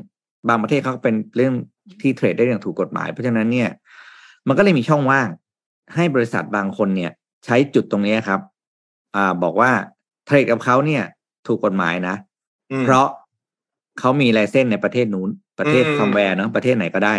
[0.50, 1.54] บางประเทศเขาก็เป็นเรื่อง
[2.02, 3.70] ที่เทรดได้อย่างถูกกฎหมาย เพราะฉะนั้นเนี่ย
[4.48, 5.28] มันก็เลยมีช่องว่าง
[5.96, 7.12] ให้บริษัทบางคนเนี่ย
[7.46, 8.40] ใช้จุดตรงนี้ครับ
[9.16, 9.72] อ่าบอกว่า
[10.26, 11.04] เทรดกับเขาเนี่ย
[11.48, 12.16] ถูกกฎหมายนะ
[12.72, 13.08] อืมเพราะ
[14.00, 17.16] เขามีไลเซนส์ในประเทศนู้น ประเทศอืมซัมแวร์เนาะประเทศไหนก็ได้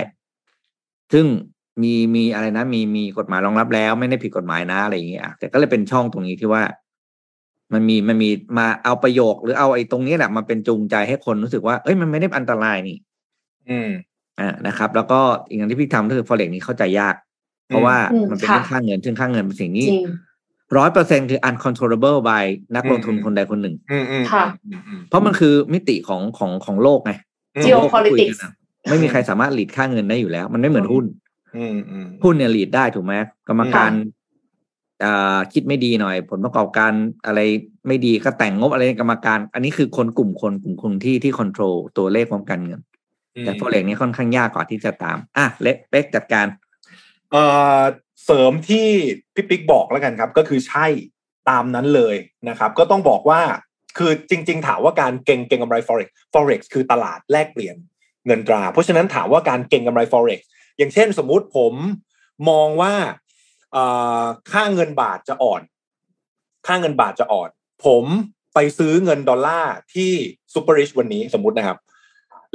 [1.12, 1.26] ซึ่ง
[1.82, 6.62] มีมีอะไรนะ มีมีกฎหมายรองรับแล้ว ไม่ได้ผิดกฎหมายนะอะไรอย่างเงี้ยอะแต่ก็เลยเป็นช่องตรงนี้ที่ว่า
[7.72, 12.96] มันมีมันมีมาเอาประโยคหรือเอาไอ้ตรงนี้แหละมาเป็นจูงใจให้คนรู้สึกว่าเอ้ยมันไม่ได้อันตรายนี่
[13.70, 13.90] อืม
[14.40, 17.14] อ่านะครับ แล้วก็อีกอย่างที่พี่ทำก็คือ forex นี้เข้าใจยาก
[17.68, 20.06] เพราะว่าอืมมันเป็นค่ะเรื่องค่าเงินซึ่งค่าเงินเป็นสิ่งจนี้ริง
[20.76, 27.12] ร้อยเปอร์เซ็นคือ uncontrollable by นักลงทุนอืมคนใดคนหนึ่งอืมอืมค่ะอืมอืมเพราะมันคือมิติของของของโลกไง
[27.56, 28.52] อืม Geopolitics โลกที่คุยกันอะ
[28.90, 31.04] ไม่มีใครสามารถหลีดค่าเงินได้อยู่แล้ว มันไม่เหมือนหุ้น
[31.56, 33.12] อืมอืมหุ้นเนี่ยหลีดได้ถูกไหม
[33.48, 34.23] กรรมการอ่า
[35.52, 36.92] คิดไม่ดีหน่อย ผลประกอบการ
[37.26, 37.40] อะไร
[37.86, 42.80] ไม่ดีก็แต่งงบอะไรในกรรมการ อันนี้คือคนกลุ่มคนกลุ่มคนที่ที่คอนโทรลตัวเลขของการเงิน
[43.40, 46.46] แต่ forex นี่ค่อนข้างยากกว่าที่จะตาม อะเล็กเป๊กจัดการ
[47.30, 47.44] เอ่
[47.78, 47.80] อ
[48.24, 48.86] เสริมที่
[49.34, 50.86] พี่ปิ๊กบอกแล้วกันครับ ก็คือใช่
[51.50, 52.16] ตามนั้นเลย
[52.48, 53.40] นะครับ ก็ต้องบอกว่า
[53.98, 57.76] คือจริง ๆ ถามว่าการเก่งเก่งกำไร forex forex คือตลาดแลกเปลี่ยน
[58.26, 60.40] เงินตรา เพราะฉะนั้นถามว่าการเก่งกำไร forex
[60.78, 61.74] อย่างเช่นสมมุติผม
[62.48, 63.23] มองว่าเอ่อ
[64.52, 65.62] ค่าเงินบาทจะอ่อน
[66.66, 67.48] ค่าเงินบาทจะอ่อน
[67.84, 68.04] ผม
[68.54, 70.12] ไปซื้อเงินดอลลาร์ที่
[70.54, 71.78] ซูเปอร์ริชวันนี้สมมตินะครับ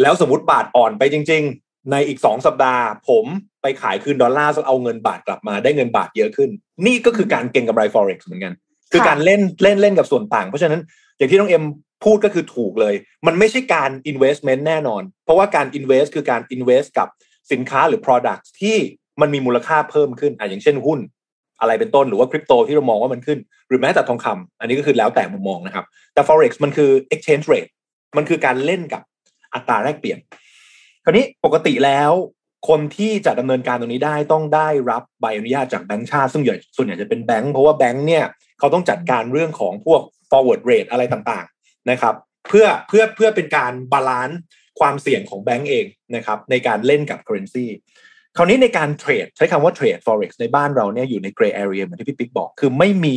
[0.01, 3.25] แล้วสมมติบาทอ่อนไปจริง ๆ ในอีกสองสัปดาห์ ผม
[3.61, 6.49] ไปขายคืนดอลลาร์แล้วเอาเงินบาทกลับมาได้เงินบาทเยอะขึ้น
[6.85, 8.53] นี่ก็คือการเก็งกำไร forex เหมือนกัน
[8.91, 10.81] คือการเล่นเล่นเล่นกับส่วนต่าง เพราะฉะนั้น
[11.17, 11.63] อย่างที่น้องเอ็ม
[12.03, 12.95] พูดก็คือถูกเลย
[13.27, 17.07] มันไม่ใช่การ investment แน่นอน เพราะว่าการ invest คือการ invest กับ
[17.51, 18.77] สินค้าหรือ product ที่
[19.21, 20.99] มันมีมูลค่าเพิ่มขึ้นอะอย่างเช่นหุ้น
[21.61, 27.71] อะไรเป็นต้นหรือว่าคริปโตที่เรามองว่ามันขึ้น หรือแม้แต่ทองคำอันนี้ก็คือแล้วแต่มุมมองนะครับ แต่ forex มันคือ exchange rate
[28.17, 29.01] มันคือการเล่นกับ
[29.53, 30.19] อัตราแลกเปลี่ยน
[31.03, 32.11] คราวนี้ปกติแล้ว
[32.69, 38.25] คนที่จะดำเนินการตรงนี้ได้ต้องได้รับใบอนุญาตจากแบงก์ชาติซึ่งใหญ่ส่วนใหญ่จะเป็นแบงก์เพราะว่าแบงก์เนี่ย
[38.59, 42.15] เขาต้องจัดการเรื่องของพวก forward rate อะไรต่างๆนะครับ
[42.47, 44.39] เพื่อเพื่อเพื่อเป็นการบาลานซ์
[44.79, 47.65] ความเสี่ยงของแบงก์เองนะครับในการเล่นกับ currency
[48.41, 53.15] คราวนี้ในการเทรดใช้คำว่าเทรด forex ในบ้านเราเนี่ยอยู่ใน gray area เหมือนที่พี่ปิ๊กบอก คือไม่มี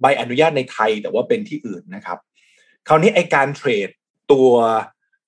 [0.00, 2.18] ใบอนุญาตในไทยแต่ว่าเป็นที่อื่นนะครับ
[2.88, 3.88] คราวนี้ไอการเทรด
[4.32, 4.50] ตัว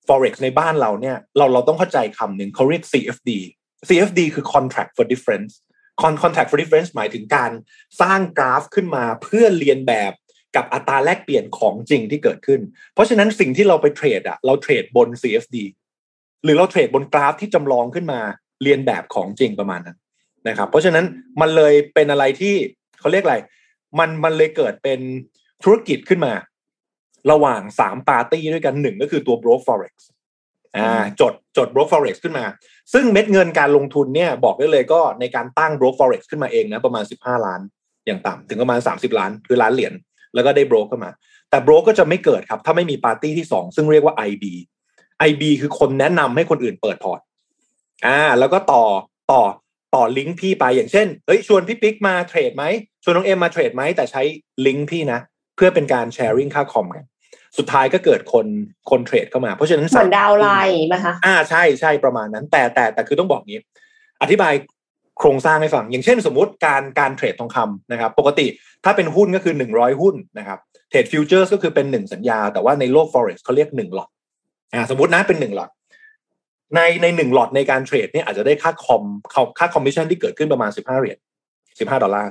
[0.07, 3.31] forex ในบ้านเราเนี่ยเราเราต้องเข้าใจคำหนึ่งเขาเรียก CFD
[3.89, 5.53] CFD คือ contract for difference
[6.03, 7.51] contract for difference หมายถึงการ
[8.01, 10.13] สร้างกราฟขึ้นมาเพื่อเรียนแบบ
[10.57, 12.61] กับอัตราแลกเปลี่ยนของจริงที่เกิดขึ้น
[12.95, 15.57] เพราะฉะนั้นสิ่งที่เราไปเทรดอะเราเทรดบน CFD
[16.45, 18.23] หรือเราเทรดบนกราฟที่จำลองขึ้นมา
[18.63, 19.97] เรียนแบบของจริงประมาณนั้น
[20.49, 21.05] นะครับ เพราะฉะนั้น
[21.41, 22.55] มันเลยเป็นอะไรที่
[23.01, 23.37] เขาเรียกอะไร
[23.99, 25.01] มันมันเลยเกิดเป็น
[25.65, 26.33] ธุรกิจขึ้นมา
[27.31, 29.95] ระหว่างสามปาร์ตี้ด้วยกันหนึ่งก็คือตัว broke forex
[30.77, 32.45] อ่าจดจด โบรก forex ขึ้นมา
[32.93, 37.61] ซึ่งเม็ดเงินการลงทุนเนี่ยบอกได้เลยก็ในการตั้ง broke forex ขึ้นมาเองนะประมาณ15ล้าน
[38.07, 39.93] อย่างต่ำถึงประมาณ30ล้านคือล้านเหรียญ
[40.35, 41.11] แล้วก็ได้ โบรกเข้ามา
[41.51, 44.45] แต่ broke ก็จะไม่เกิดครับ ถ้าไม่มีปาร์ตี้ที่2ซึ่งเรียกว่า IB
[45.29, 47.21] IB คือคนแนะนำให้คนอื่นเปิดพอร์ต
[48.07, 48.85] อ่า แล้วก็ต่อ
[49.33, 49.43] ต่อ
[49.95, 52.65] ต่อลิงก์พี่ไปอย่างเช่นเฮ้ยชวนพี่ปิ๊กมาเทรดไหม
[53.03, 54.23] ชวนน้องเอ็มมาเทรดไหมแต่ใช้
[54.67, 55.21] ลิงก์พี่นะ
[55.57, 57.05] เพื่อเป็นการ sharing ค่าคอมกัน
[57.59, 58.47] สุดท้ายก็เกิดคน
[58.91, 63.61] คนเทรดเข้ามา เพราะฉะนั้นเหมือน downline ไหมคะอ่าใช่ใช่ประมาณนั้น แต่แต่แต่คือต้องบอกงี้
[64.23, 64.55] อธิบาย
[65.19, 68.47] โครงสร้างให้ฟัง อย่างเช่นสมมุติการการเทรดทองคำนะครับ ปกติ
[68.85, 70.59] ถ้าเป็นหุ้นก็คือหนึ่งร้อยหุ้นนะครับ
[70.91, 74.11] เทรด futures ก็คือเป็นหนึ่งสัญญา แต่ว่าในโลก forex เขาเรียกหนึ่งหลอต
[74.73, 75.71] อ่าสมมตินะเป็นหนึ่งหลอต
[76.75, 79.03] ในในหนึ่งหลอตในการเทรดเนี่ยอาจจะได้ค่าคอม
[79.33, 81.19] ค่าค่าคอมมิชชั่นที่เกิดขึ้นประมาณสิบห้าเหรียญ
[81.79, 82.31] สิบห้าดอลลาร์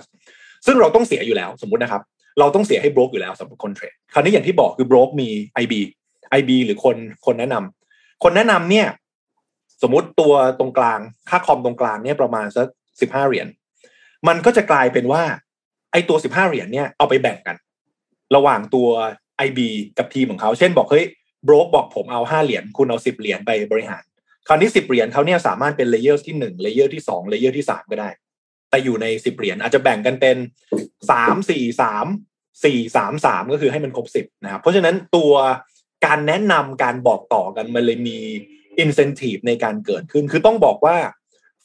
[0.66, 2.02] ซึ่งเราต้องเสียอยู่แล้วสมมุตินะครับ
[2.40, 5.30] เราต้องเสียให้โบรกอยู่แล้วสำหรับคนเทรด คราวนี้อย่างที่บอกคือโบรกมี
[5.64, 5.74] IB
[6.40, 8.88] IB หรือคนคนแนะนำคนแนะนำเนี่ย
[9.82, 12.68] สมมติตัวตรงกลาง ค่าคอมตรงกลางเนี่ยประมาณสัก
[13.02, 13.48] สิบห้าเหรียญ
[14.28, 15.24] มันก็จะกลายเป็นว่า
[15.92, 17.56] ไอ้ตัวสิบห้าเหรียญเนี่ยเอาไปแบ่งกัน
[18.36, 18.88] ระหว่างตัว
[19.48, 19.60] IB
[19.98, 21.06] กับทีมของเขา เช่นบอกเฮ้ย
[21.44, 24.04] โบรกบอกผมเอาห้าเหรียญคุณเอาสิบเหรียญไปบริหาร
[24.48, 28.10] คราวนี้สิบเหรียญเขาเนี่ยสามารถเป็น layer ที่หนึ่ง layer ที่สอง layer ที่สามก็ได้
[28.70, 30.38] แต่อยู่ในสิบเหรียญอาจจะแบ่งกันเป็น
[31.12, 32.06] สามสี่สาม
[32.64, 35.34] สี่สามสามก็คือให้มันครบสิบนะครับ เพราะฉะนั้นตัว
[36.06, 38.20] การแนะนำการบอกต่อกันมันเลยมี
[38.84, 40.96] incentive ในการเกิดขึ้น คือต้องบอกว่า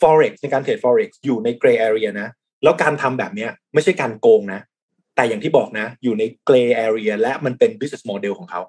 [0.00, 2.28] forex ในการเทรด forex อยู่ใน gray area นะ
[2.62, 4.60] แล้วการทำแบบเนี้ยไม่ใช่การโกงนะ
[5.16, 8.60] แต่อย่างที่บอกนะ อยู่ใน gray area และมันเป็น business model ของเขา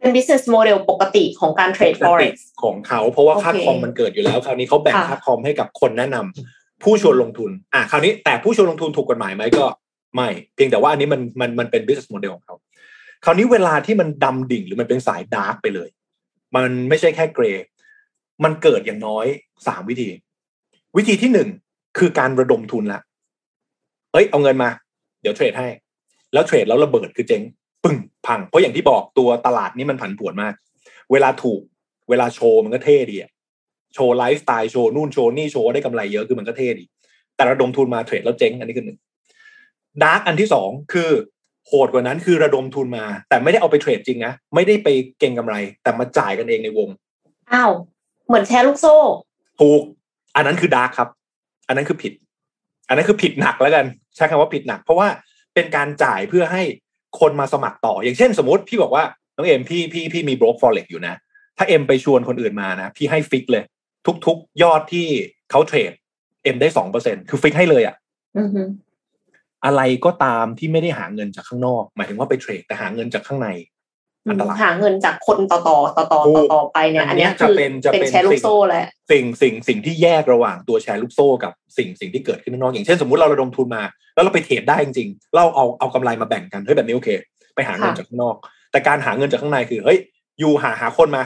[0.00, 9.64] เป็น business model ปกติของการเทรด forex ของเขาเพราะว่าค่าโอเคคอมมันเกิดอยู่แล้ว คราวนี้เขาแบ่งค่ะค่าคอมให้กับคนแนะนำผู้ชวนลงทุน อะคราวนี้แต่ผู้ชวนลงทุนถูกกฎหมายไหมก็
[10.14, 12.56] ไม่ เพียงแต่ว่าอันนี้มันมันมันเป็น business model ของเขา
[13.24, 15.88] คราวนี้เวลาที่มันดำดิ่งหรือมันเป็นสายดาร์กไปเลย
[16.56, 17.64] มันไม่ใช่แค่เกรย์
[18.44, 19.26] มันเกิดอย่างน้อย
[19.66, 20.10] สามวิธี
[20.96, 21.48] วิธีที่หนึ่ง
[21.98, 23.00] คือการระดมทุนละ
[24.12, 24.70] เอ้ยเอาเงินมา
[25.22, 25.68] เดี๋ยวเทรดให้
[26.32, 27.42] แล้วเทรดแล้วระเบิดคือเจ๊ง
[27.84, 30.54] ปึ้ง พัง เพราะอย่างที่บอกตัวตลาดนี้มันผันผวนมาก
[31.12, 31.60] เวลาถูก
[32.10, 33.30] เวลาโชว์มันก็เท่ดีอะ
[33.94, 36.84] โชว์ไลฟ์สไตล์โชว์นู่นโชว์นี่โชว์ได้กำไรเยอะคือมันก็เท่ดี
[37.36, 38.98] แต่ระดมทุนมาเทรดแล้วเจ๊งอันนี้คือหนึ่ง
[40.02, 41.10] dark อันที่สองคือ
[41.66, 46.88] โหดกว่านั้นคือระดมทุนมา แต่ไม่ได้เอาไปเทรดจริงนะไม่ได้ไปเก็งกำไร แต่มาจ่ายกันเองในวง
[47.52, 47.72] อ้าว
[48.26, 48.96] เหมือนแชร์ลูกโซ่
[49.60, 49.82] ถูก
[50.36, 51.08] อันนั้นคือ dark ครับ
[51.68, 52.12] อันนั้นคือผิด
[52.88, 53.84] อันนั้นคือผิดหนักแล้วกัน
[54.16, 55.08] ใช้คำว่าผิดหนัก เพราะว่า
[55.54, 56.62] เป็นการจ่ายเพื่อให้
[57.20, 59.04] คนมาสมัครต่อ อย่างเช่นสมมติพี่บอกว่า
[59.36, 61.14] น้องเอ็มพี่พี่พี่มีโบรก forex อยู่นะ
[61.56, 63.64] ถ้าเอ็มไปชวนคนอื่นมานะ พี่ให้ fix เลย
[64.26, 65.06] ทุก ๆ ยอดที่
[65.50, 65.92] เขาเทรด
[66.44, 67.96] เอ็มได้สองเปอร์เซ็นคือ fix ให้เลยอะ
[68.38, 68.62] อือฮึ
[69.64, 73.48] อะไรก็ตามที่ไม่ได้หาเงินจากข้างนอก หมายถึงว่าไปเทรดแต่หาเงินจากข้างใน
[74.28, 83.82] อันตรายหาเงินจากคนต่อต่อต่อต่อถูต่อกต่อไปเนี่ย อันเนี้ยจะคือเป็นจะเป็นแชร์ลูกโซ่แหละสิ่งสิ่งสิ่งที่แยกระหว่างตัวแชร์ลูกโซ่กับสิ่งสิ่งที่เกิดขึ้นข้างนอกอย่างเช่นสมมุติเราระดมทุนมา
[84.14, 87.08] แล้วเราไปเทรดได้จริงๆเราเอาเอากำไรมาแบ่งกันเฮ้ยแบบนี้โอเค
[87.54, 88.34] ไปหาเงินค่ะจากข้างนอก
[88.72, 89.98] แต่การหาเงินจากข้างในคือเฮ้ย
[90.40, 91.22] อยู่หาหาคนมา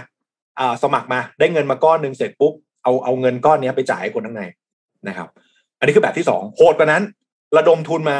[0.58, 2.52] อ่าสมัครมาได้เงินมาก้อนหนึ่งเสร็จปุ๊บ
[2.84, 4.44] เอาเอาเงินก้อนเนี้ยไปจ่ายให้คนข้างใน
[5.08, 5.28] นะครับ
[5.78, 7.02] อันนี้คือแบบที่สองโหดกว่านั้น
[7.56, 8.18] ระดมทุนมา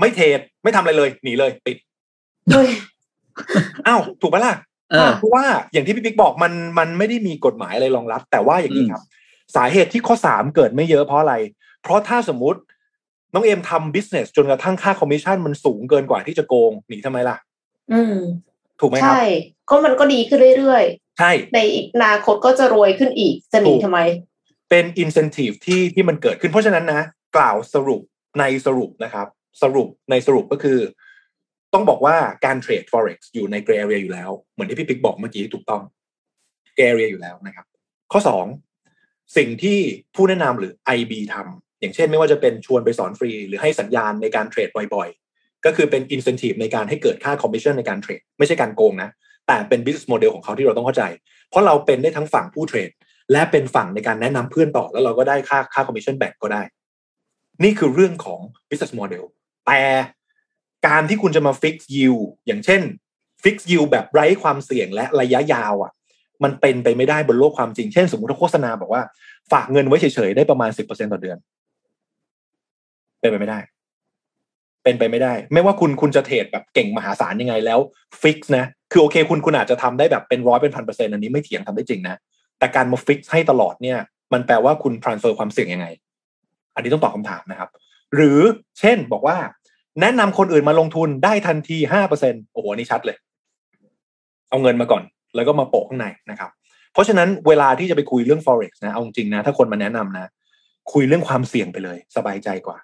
[0.00, 1.76] ไม่เทรดไม่ทำอะไรเลย หนีเลยปิด
[2.52, 2.68] เฮ้ย
[3.87, 4.55] อ้าวถูกปะล่ะ
[4.91, 9.03] เออ เพราะว่าอย่างที่พี่ปิ๊กบอกมันมันไม่ได้มีกฎหมายอะไรรองรับ แต่ว่าอย่างนี้ครับ
[9.55, 11.35] สาเหตุที่ข้อสามเกิดไม่เยอะเพราะอะไร
[11.83, 12.59] เพราะถ้าสมมุติ
[13.33, 17.37] น้องเอ็มทำบิสเนสจนกระทั่งค่าคอมมิชชั่นมันสูงเกินกว่าที่จะโกงหนีทำไมล่ะ
[17.93, 18.17] อืม
[18.79, 19.23] ถูกไหมครับ ใช่
[19.69, 20.83] ก็มันก็ดีขึ้นเรื่อย
[21.19, 23.99] ใช่ ๆ ในอีกอนาคตก็จะรวยขึ้นอีก จะหนี ถูก ทำไม
[24.69, 27.01] เป็นอินเซนティブที่ที่มันเกิดขึ้นเพราะฉะนั้นนะ
[27.35, 28.01] กล่าวสรุป
[28.39, 29.27] ในสรุปนะครับ
[29.61, 30.79] สรุปในสรุปก็คือ
[31.74, 35.82] ต้องบอกว่าการเทรด forex อยู่ใน gray area อยู่แล้ว เหมือนที่พี่ปิ๊กบอกเมื่อกี้ถูกต้อง
[36.76, 37.66] gray area อยู่แล้วนะครับ
[38.12, 38.46] ข้อสอง
[39.36, 39.78] สิ่งที่
[40.14, 49.10] ผู้แนะนำหรือ IB ทำอย่างเช่นไม่ว่าจะเป็นชวนไปสอนฟรี หรือให้สัญญาณในการเทรดบ่อยๆ ก็คือเป็น incentive ในการให้เกิดค่า commission ในการเทรดไม่ใช่การโกงนะ
[49.46, 51.04] แต่เป็น business model ของเขาที่เราต้องเข้าใจ
[51.50, 52.90] เพราะเราเป็นได้ทั้งฝั่งผู้เทรด
[53.32, 56.62] และเป็นฝั่งในการแนะนำเพื่อนต่อ แล้วเราก็ได้ค่าค่า commission แบ่งก็ได้
[57.62, 59.24] นี่คือเรื่องของ business model
[59.66, 59.80] แต่
[60.86, 62.82] การที่คุณจะมา fix yield อย่างเช่น
[63.44, 65.92] fix yield แบบไร้ความเสี่ยงและระยะยาวอะ
[66.44, 69.02] มันเป็นไปไม่ได้บนโลกความจริง เช่น สมมติถ้าโฆษณาบอกว่า
[69.52, 71.38] ฝากเงินไว้เฉยๆ ได้ประมาณสิบเปอร์เซ็นต่อเดือน
[73.20, 73.60] เป็นไปไม่ได้
[74.82, 77.78] เป็นไปไม่ได้ ไม่ว่าคุณคุณจะเทรดแบบเก่งมหาศาลยังไงแล้ว
[78.20, 82.16] ฟิกนะ คือโอเค คุณคุณอาจจะทำได้แบบเป็นร้อยเป็นพันเปอร์เซ็นต์อันนี้ไม่เถียงทำได้จริงนะ
[82.58, 83.98] แต่การมา fix ให้ตลอดเนี่ย
[84.32, 85.86] มันแปลว่าคุณ transfer ความเสี่ยงยังไง
[86.74, 87.68] อันนี้ต้องตอบคำถามนะครับ
[88.14, 88.40] หรือ
[88.78, 89.36] เช่นบอกว่า
[90.00, 93.16] แนะนำคนอื่นมาลงทุนได้ทันทีห้าเปอร์เซ็นโอ้โหอันนี่ชัดเลย
[94.50, 95.02] เอาเงินมาก่อน
[95.34, 96.50] แล้วก็มาโปะข้างในนะครับ
[96.92, 100.30] เพราะฉะนั้นเวลาที่จะไปคุยเรื่อง forex นะเอาจริงนะ ถ้าคนมาแนะนำนะ
[100.92, 102.78] คุยเรื่องความเสี่ยงไปเลย สบายใจกว่า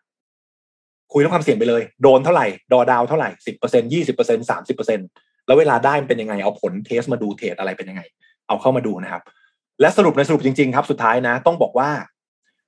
[1.12, 5.00] คุยเรื่องความเสี่ยงไปเลย โดนเท่าไหร่ ดอดาวเท่าไหร่สิบเปอร์เซ็นยี่สิบเปอร์เซ็นสามสิบเปอร์เซ็น
[5.46, 8.02] แล้วเวลาได้มันเป็นยังไง เอาผลเทสมาดูเทรดอะไรเป็นยังไง
[8.48, 9.22] เอาเข้ามาดูนะครับ
[9.80, 11.90] และสรุปในสรุปจริงๆครับ สุดท้ายนะ ต้องบอกว่า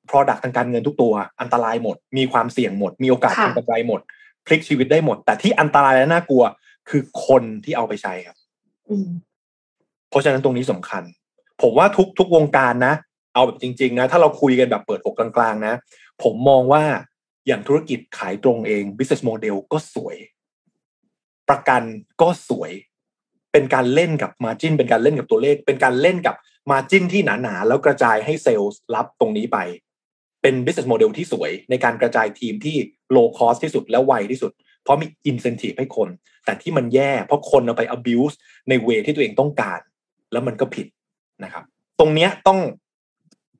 [0.08, 4.00] Product ทางการเงินทุกตัว อันตรายหมด มีความเสี่ยงหมด มีโอกาสค่ะทำกำไรหมด
[4.46, 6.44] พลิกชีวิตได้หมด แต่ที่อันตรายและน่ากลัว
[6.88, 8.36] คือคนที่เอาไปใช้ครับ
[8.88, 9.08] อืม
[10.10, 11.02] เพราะฉะนั้นตรงนี้สำคัญ
[11.62, 12.94] ผมว่าทุกทุกวงการนะ
[13.34, 15.74] เอาแบบจริง ๆ นะ ถ้าเราคุยกันแบบเปิดอกกลางๆ นะ
[16.22, 16.84] ผมมองว่า
[17.46, 20.16] อย่างธุรกิจขายตรงเอง business model ก็สวย
[21.48, 21.82] ประกัน
[22.22, 22.72] ก็สวย
[23.52, 26.34] เป็นการเล่นกับ margin เป็นการเล่นกับตัวเลข เป็นการเล่นกับ
[26.70, 29.58] margin ที่หนาๆ แล้วกระจายให้เซลล์รับตรงนี้ไป
[30.42, 32.76] เป็น business model ที่สวยในการกระจายทีมที่
[33.16, 34.52] low cost ที่สุดและไวที่สุด
[34.82, 36.08] เพราะมี incentive ให้คน
[36.44, 38.34] แต่ที่มันแย่เพราะคนเอาไป abuse
[38.68, 39.80] ในเวที่ตัวเองต้องการ
[40.32, 40.86] แล้วมันก็ผิด
[41.44, 41.64] นะครับ
[41.98, 42.58] ตรงเนี้ยต้อง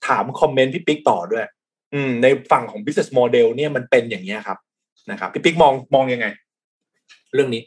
[0.07, 1.47] ถามคอมเมนต์พี่ปิ๊กต่อด้วย
[1.95, 4.59] อืม ในฝั่งของ business model เนี่ยมันเป็นอย่างเนี้ยครับ
[5.11, 6.27] นะครับพี่ปิ๊กมองมองยังไง
[7.35, 7.62] เรื่องนี้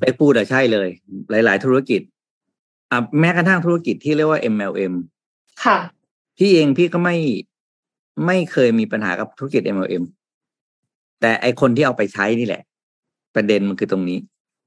[0.00, 0.88] ไปพูดอะใช่เลย
[1.30, 2.00] หลาย ๆ ธุรกิจ
[2.90, 4.94] อะแม้กระทั่งธุรกิจที่เรียกว่า MLM
[5.64, 5.78] ค่ะ
[6.38, 7.16] พี่เองพี่ก็ไม่
[8.26, 10.04] ไม่เคยมีปัญหากับธุรกิจ MLM
[11.20, 12.62] แต่ไอคนที่เอาไปใช้นี่แหละ
[13.34, 14.18] ประเด็นมันคือตรงนี้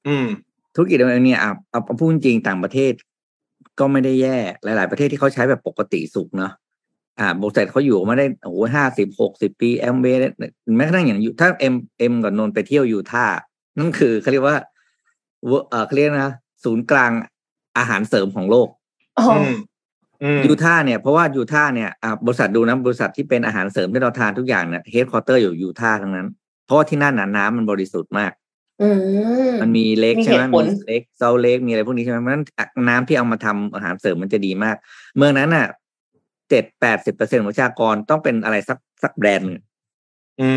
[0.07, 0.27] อืม
[0.75, 2.93] ธุรกิจ MLM เนี่ยอะเอาเอาพูดจริงๆต่างประเทศ
[3.79, 6.51] ก็ไม่ได้แย่ หลาย ๆ ประเทศที่เขาใช้แบบปกติสุขเนาะ
[7.19, 10.05] อ่าบริษัทเขาอยู่มาได้โอ้โหห้าสิบหกสิบปีแอมเบ
[10.77, 13.37] แม้กระทั่งอย่างอยู่ถ้าเอ็มเอ็มกับนนท์ไปเที่ยวยูท่าห์
[13.77, 14.57] นั่นคือเขาเรียกว่า
[15.45, 16.33] เวอร์เออเขาเรียกนะ
[16.63, 17.11] ศูนย์กลาง
[17.77, 18.67] อาหารเสริมของโลก
[19.17, 19.57] อ๋ออืมอืม
[20.45, 26.27] ยูท่าห์เนี่ยเพราะว่ายูท่าห์เนี่ยอ่าบริษัทดูนะบริษัทที่เป็นอาหารเสริมที่เราทานทุกอย่างเนี่ย headquarter อยู่ยูท่าห์ทั้งนั้น
[26.65, 28.31] เพราะว่าที่นั่นน่ะน้ำมันบริสุทธิ์มาก
[28.81, 28.89] อื
[29.49, 32.45] มมันมีเล็กมีใช่ไหมเหตุผลมีเล็กเซาเล็กมีอะไรพวกนี้ใช่ไหมเพราะฉะนั้น
[32.89, 34.75] น้ำที่เอามาทำอาหารเสริมมันจะดีมาก
[35.17, 35.67] เมืองนั้นน่ะ
[36.49, 39.59] เจ็ดแปดสิบเปอร์เซ็นต์ของประชากรต้องเป็นอะไรสักสักแบรนด์หนึ่ง
[40.41, 40.49] อื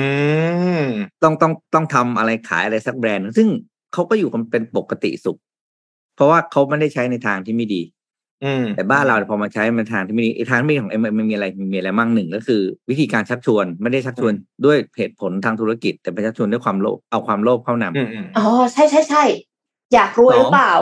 [0.83, 0.85] ม
[1.23, 3.49] ต้องต้องต้องทำอะไรขายอะไรสักแบรนด์หนึ่งซึ่ง
[3.93, 5.39] เขาก็อยู่กันเป็นปกติสุข
[6.17, 8.00] เพราะว่าเขาไม่ได้ใช้ในทางที่ไม่ดีอืม
[8.77, 14.33] แต่บ้านเราพอมาใช้มันทางที่ไม่ดีไอ้ทางไม่ดีของเอ็มมันมีอะไรมันมีอะไรมั่งหนึ่งก็คือ วิธีการชักชวนไม่ได้ชักชวน
[14.65, 19.23] ด้วยเหตุผลทางธุรกิจ แต่เป็นชักชวนด้วยความโลภเอาความโลภเข้านำอืมอืมอ๋อใช่ใช่ใช่
[19.95, 20.73] อยากรวยหรือเปล่า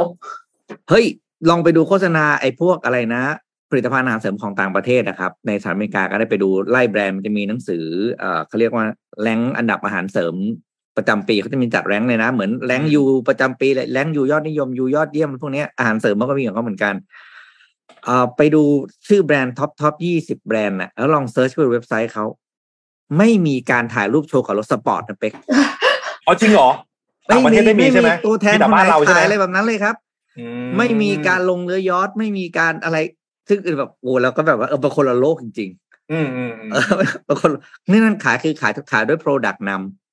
[0.90, 1.04] เฮ้ย
[1.48, 3.22] ลองไปดูโฆษณาไอ้พวกอะไรนะ
[3.70, 7.84] ผลิตภัณฑ์อาหารเสริมของต่างประเทศนะครับ ในสหรัฐอเมริกาก็ได้ไปดูไล่แบรนด์มันจะมีหนังสือ
[8.18, 8.84] เอ่อเขาเรียกว่า
[9.22, 10.34] แรงอันดับอาหารเสริม
[10.96, 17.36] ประจำปีเขาจะมีจัดแรงเลยนะ เหมือนแรงยูประจำปีเลยแรงยูยอดนิยมยูยอดเยี่ยมพวกเนี้ยอาหารเสริมมันก็มีของเขาเหมือนกันเอ่อ
[18.36, 18.62] ไปดู
[19.06, 22.24] ชื่อแบรนด์ท็อปท็อปยี่สิบแบรนด์นะแล้วลองเซิร์ชไปเว็บไซต์เขา
[23.18, 25.32] ไม่มีการถ่ายรูปโชว์กับรถสปอร์ตนะเป็ก
[26.26, 26.70] อ๋อจริงเหรอ
[27.30, 29.94] ต่างประเทศไม่มีใช่ไหมตัวแทนมีแต่คนไหบ้านนเราใช่ไหมขายอะไรแบบนั้นเลยครับ
[30.38, 30.44] อื
[30.78, 32.96] ไม่มีการลงเรือยอทไม่มีการอะไร
[33.48, 35.70] ซึ่งแบบโอ้เราก็แบบว่าเออเป็นคนละโลกจริง
[36.12, 36.82] อืมอืมอืมๆเออ
[37.26, 37.50] บางคน
[37.90, 40.07] นี่นั่นขายคือขายขายด้วย Product นค่ะำ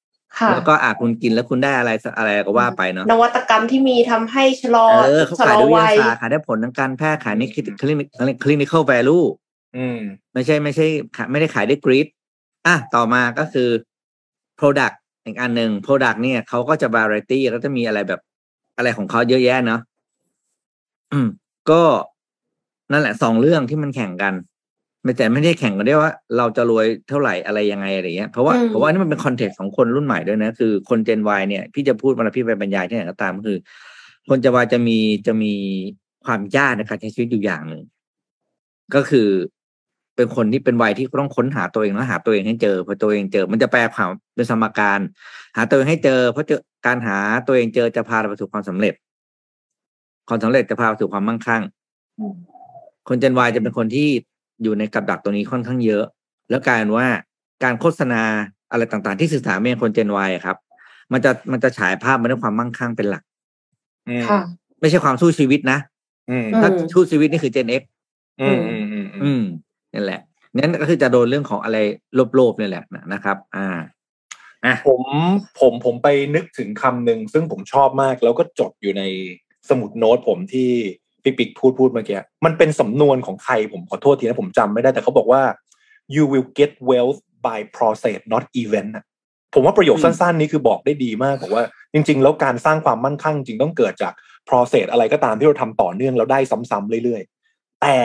[0.53, 8.07] แล้วก็อาคุณกินแล้วคุณได้อะไรอะไรก็ว่าไปเนาะนวัตกรรมที่มีทำให้ชะลอเออเขาชะขายลอด้วยวิวัทยายศาสตร์ขายได้ผลทางการแพทย์ขายในคลินิค
[8.43, 9.19] คลินิคอลแวลู
[9.77, 9.99] อืม
[10.33, 12.07] ไม่ใช่ไม่ใช่ขายไม่ได้ขายได้กรีด
[12.67, 13.69] อะต่อมาก็คือ
[14.59, 18.21] Product อีกอันหนึ่ง Product เนี่ยเขาก็จะ variety แล้วจะมีอะไรแบบ
[18.77, 19.81] อะไรของเขาเยอะแยะเนาะ
[21.11, 21.27] อืม
[21.69, 21.81] ก็
[22.91, 24.54] นั่นแหละสองเรื่องที่มันแข่งกันไม่
[25.17, 33.57] แต่ไม่ได้แข่งกันได้ว่า เราจะรวยเท่าไหร่อะไรยังไงอะไรเงี้ยเพราะว่าอืมเพราะว่านี่มันเป็นคอนเท็กซ์ของคนรุ่นใหม่ด้วยนะ คือคนเจน Y เนี่ยพี่จะพูดเวลาพี่ไปบรรยายที่ไหนก็ตามก็คือ
[34.29, 34.97] คนเจน Y จะมี
[35.27, 35.53] จะมี
[36.25, 37.83] ความยากในการใช้ชีวิตอยู่อย่างหนึ่ง
[38.95, 39.29] ก็คือ
[40.15, 44.99] เป็นคนที่เป็นวัยที่ต้องค้นหาตัวเองแล้วหาตัวเองให้เจอพอตัวเองเจอ มันจะแปลความเป็นสมการ
[45.55, 48.93] หาตัวเองให้เจอ เพราะเจอการหาตัวเองเจอจะพาเราไปสู่ความสำเร็จ
[50.27, 51.61] ความสำเร็จจะพาไปสู่ความมั่งคั่ง
[52.19, 52.35] อืม
[53.07, 54.09] คนเจนวายจะเป็นคนที่
[54.63, 56.03] อยู่ในกับดักตัวนี้ค่อนข้างเยอะ
[56.49, 57.07] แล้วกลายเป็นว่า
[57.63, 58.23] การโฆษณา
[58.71, 60.57] อะไรต่างๆ ที่สื่อสารไปยังคนเจนวายครับ
[61.13, 63.23] มันจะมันจะฉายภาพมาด้วยความมั่งคั่งเป็นหลัก
[64.07, 64.39] อืมค่ะ
[64.79, 65.79] ไม่ใช่ความสู้ชีวิตนะ
[66.29, 67.83] อืมอืมถ้าสู้ชีวิตนี่คือเจนเอ็ก
[68.41, 69.43] อืมอืมอืมอือืมม
[69.93, 70.21] นั่นแหละ
[70.57, 71.77] นั่นก็คือจะโดนเรื่องของอะไร
[72.35, 72.83] โลภๆนี่แหละ
[73.13, 73.67] นะครับ อ่า
[74.65, 75.03] อะผม
[75.59, 79.03] ผมผมไปนึกถึงคำหนึ่งซึ่งผมชอบมาก แล้วก็จดอยู่ใน
[79.69, 80.71] สมุดโน้ตผมที่
[81.25, 85.41] ปิกปิกพูดพูดเมื่อกี้มันเป็นสำนวนของใครผมขอโทษทีนะผมจำไม่ได้แต่เขาบอกว่า
[86.15, 89.05] you will get wealth by process not event อะ
[89.53, 91.63] ผมว่าประโยคอืมสั้นๆ นี้คือบอกได้ดีมากบอกว่า
[91.93, 94.13] จริง ๆ แล้วการสร้างความมั่นคงจริงต้องเกิดจาก
[94.49, 97.97] process อะไรก็ตามที่เราทำต่อเนื่องแล้วได้ซ้ำๆเรื่อยๆ แต่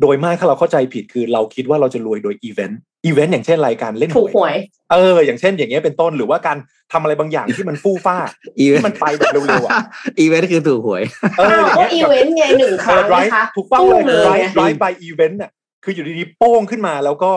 [0.00, 4.56] โดยมากถ้าเราเข้าใจผิดคือเราคิดว่าเราจะรวยโดยอีเวนต์อีเวนต์อย่างเช่นรายการเล่นหถูกวยหวย
[4.92, 6.56] เออ อย่างเช่นอย่างเงี้ยเป็นต้นหรือว่าการ
[6.92, 8.16] ทำอะไรบางอย่างที่มันฟู่ฟ้า
[8.58, 9.78] อีเวนที่มันไปแบบเร็วๆอะ
[10.18, 11.02] อีเวนต์คือถูกหวย
[11.38, 15.50] เอออย่างก็เงี้ยอีเวนต์ไงหนึ่งครั้งไรนะคะถูกต้องเลยตุ้มไรไงไรไปอีเวนต์อะ
[15.84, 17.32] คืออยู่ดีๆโป้งขึ้นมาแล้วก็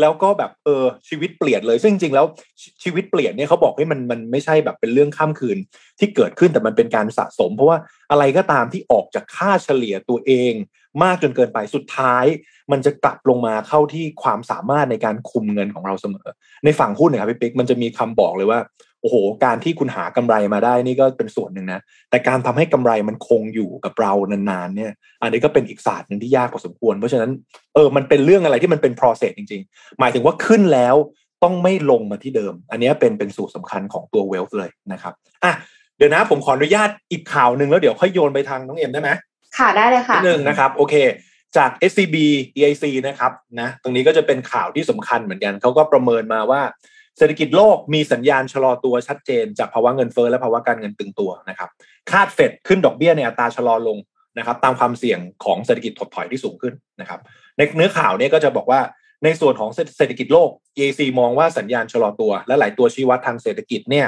[0.00, 2.26] แล้วก็แบบเออชีวิตเปลี่ยนเลย ซึ่งจริงๆแล้ว
[2.60, 5.58] ชชีวิตเปลี่ยนเนี่ยเขาบอกให้มันมันไม่ใช่แบบเป็นเรื่องข้ามคืน
[5.98, 7.78] ที่เกิดขึ้นแต่มันเป็นการสะสม เพราะว่า
[8.10, 10.52] อะไรก็ตามที่ออกจากค่าเฉลี่ยตัวเอง
[11.02, 12.24] มากจนเกินไปสุดท้าย
[12.72, 16.28] มันจะกลับลงมาเข้าที่ความสามารถในการคุมเงินของเราเสมอ
[16.64, 18.60] ในฝั่งหุ้นเนะครับพี่ปิ๊กมันจะมีคำบอกเลยว่า
[19.02, 21.80] โอ้โห การที่คุณหากำไรมาได้นี่ก็เป็นส่วนหนึ่งนะ
[22.10, 24.92] แต่การทำให้กำไรมันคงอยู่กับเรานานๆเนี่ย
[25.22, 27.30] อันนี้ก็เป็นอีกศาสตร์หนึ่งที่ยากพอสมควร เพราะฉะนั้น
[27.74, 30.96] เออมันเป็นเรื่องอะไรที่มันเป็น process จริง ๆ หมายถึงว่าขึ้นแล้ว
[31.42, 35.52] ต้องไม่ลงมาที่เดิม อันนี้เป็นเป็นสูตรสำคัญของตัว wealth เลยนะครับอะ
[35.96, 39.10] เดี๋ยวนะผมขออนุญาตอีกข่าวหนึ่งแล้วเดี๋ยวค่อยโยนไปทางน้องเอ็มได้ไหม
[39.58, 40.94] ค่ะได้เลยค่ะนิดนึงนะครับโอเค
[41.56, 42.16] จาก SCB
[42.56, 46.62] EIC นะครับนะตรงนี้ก็จะเป็นข่าวที่สำคัญเหมือนกัน เขาก็ประเมินมาว่า
[47.18, 51.70] เศรษฐกิจโลกมีสัญญาณชะลอตัวชัดเจน จากภาวะเงินเฟ้อและภาวะการเงินตึงตัวนะครับ
[52.10, 53.98] คาดเฟดขึ้นดอกเบี้ยในอัตราชะลอลง
[54.38, 57.20] นะครับ ตามความเสี่ยงของเศรษฐกิจถดถอยที่สูงขึ้นนะครับ
[57.56, 58.80] ในเนื้อข่าวเนี้ก็จะบอกว่า
[59.24, 64.06] ในส่วนของเศรษฐกิจโลก EIC มองว่าสัญญาณชะลอตัว และหลายตัวชี้วัดทางเศรษฐกิจเนี่ย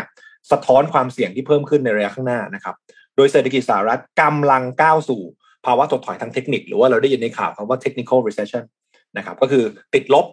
[0.51, 2.75] สะท้อนความเสี่ยงที่เพิ่มขึ้นในระยะข้างหน้านะครับ
[3.17, 5.23] โดยเศรษฐกิจสหรัฐกำลังก้าวสู่
[5.67, 8.65] ภาวะถดถอยทางเทคนิค หรือว่าเราได้ยินในข่าวคำว่า technical recession
[9.17, 10.27] นะครับก็คือติดลบ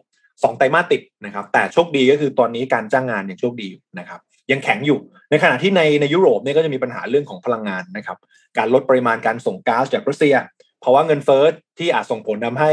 [0.44, 4.20] สองไตรมาสติดนะครับ แต่โชคดีก็คือตอนนี้การจ้างงานยังโชคดีอยู่นะครับ
[4.52, 8.18] ยังแข็งอยู่ ในขณะที่ในในยุโรปเนี่ยก็จะมีปัญหาเรื่องของพลังงานนะครับ
[8.58, 10.36] การลดปริมาณการส่งก๊าซจากรัสเซีย
[10.84, 11.44] ภาวะเงินเฟ้อ
[11.80, 12.72] ที่อาจส่งผลทำให้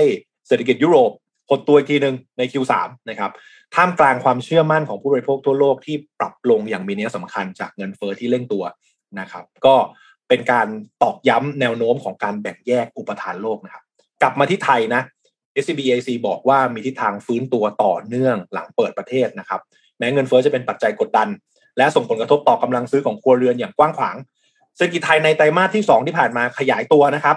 [0.48, 1.10] เศรษฐกิจยุโรป
[1.48, 2.72] หดตัวอีกทีหนึ่งใน Q3
[3.10, 3.30] นะครับ
[3.74, 8.64] ท่ามกลางความเชื่อมั่นของผู้บริโภคทั่วโลกที่ปรับลงอย่างมีนัยสำคัญจากเงินเฟ้อที่เร่งตัว
[9.20, 9.74] นะครับ ก็
[10.28, 10.66] เป็นการ
[11.02, 13.82] ตอกย้ำแนวโน้มของการแบ่งแยกอุปทานโลกนะครับ
[14.22, 15.02] กลับมาที่ไทยนะ
[15.64, 19.60] SBAC บอกว่ามีทิศทางฟื้นตัวต่อเนื่องหลังเปิดประเทศนะครับ
[19.98, 21.28] แม้เงินเฟ้อจะเป็นปัจจัยกดดัน
[21.78, 24.16] และส่งผลกระทบต่อกำลังซื้อของครัวเรือนอย่างกว้างขวาง
[24.76, 27.36] เศรษฐกิจไทยในไตรมาสที่ 2 ที่ผ่านมาขยายตัวนะครับ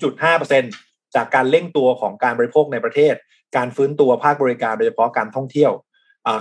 [0.00, 3.14] 2.5%จากการเร่งตัวของการบริโภคในประเทศ
[3.56, 5.72] การฟื้นตัวภาคบริการโดยเฉพาะการท่องเที่ยว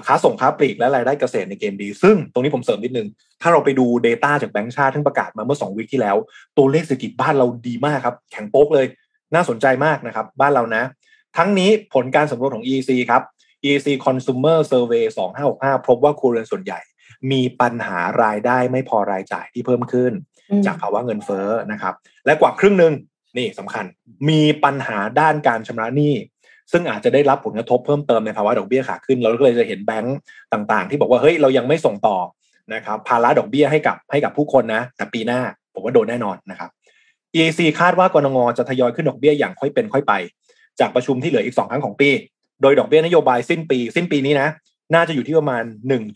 [0.06, 3.08] ค้าส่งค้าปลีกและรายได้เกษตรในเกมดี ซึ่งตรงนี้ผมเสริมนิดนึง
[3.42, 6.16] ถ้าเราไปดู Data จากแบงก์ชาติที่ประกาศมาเมื่อ 2 วิคที่แล้ว
[6.58, 8.86] ตัวเลขเศรษฐกิจบ้านเราดีมากครับ แข็งโป๊กเลย
[9.36, 10.84] น่าสนใจมากนะครับบ้านเรานะ
[11.38, 13.22] ทั้งนี้ผลการสำรวจของ EC ครับ
[13.70, 15.04] EC Consumer Survey
[15.46, 16.80] 2565 พบว่าครัวเรือนส่วนใหญ่
[17.32, 20.12] มีปัญหารายได้ไม่พอรายจ่ายที่เพิ่มขึ้น
[20.66, 21.94] จากภาวะเงินเฟ้อนะครับ
[22.26, 22.94] และกว่าครึ่งหนึ่ง
[23.38, 23.86] นี่สำคัญ
[24.30, 26.14] มีปัญหาด้านการชำระหนี้
[26.72, 30.18] ซึ่งอาจจะได้รับผลกระทบเพิ่มเติมในภาวะดอกเบี้ยขาขึ้น เราก็เลยจะเห็นแบงก์
[30.54, 32.18] ต่างๆ ที่บอกว่าเฮ้ยเรายังไม่ส่งต่อ
[32.74, 35.42] นะครับภาระดอกเบี้ยให้กับให้กับผู้คนนะ แต่ปีหน้า
[35.74, 36.70] ผมว่าโดนแน่นอนนะครับ
[37.36, 40.14] EAC คาดว่ากรงงจะทยอยขึ้นดอกเบี้ยอย่างค่อยเป็นค่อยไป
[40.80, 42.10] จากประชุมที่เหลืออีก2ครั้งของปี
[42.62, 44.50] โดยดอกเบี้ยนโยบายสิ้นปี สิ้นปีนี้นะ
[44.94, 45.64] น่าจะอยู่ที่ประมาณ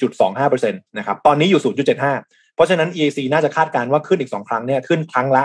[0.03, 1.61] 1.25%นะครับ ตอนนี้อยู่
[2.05, 5.43] 0.75 เพราะฉะนั้น EAC น่าจะคาดการณ์ว่าขึ้นอีก 2 ครั้งเนี่ยขึ้นครั้งละ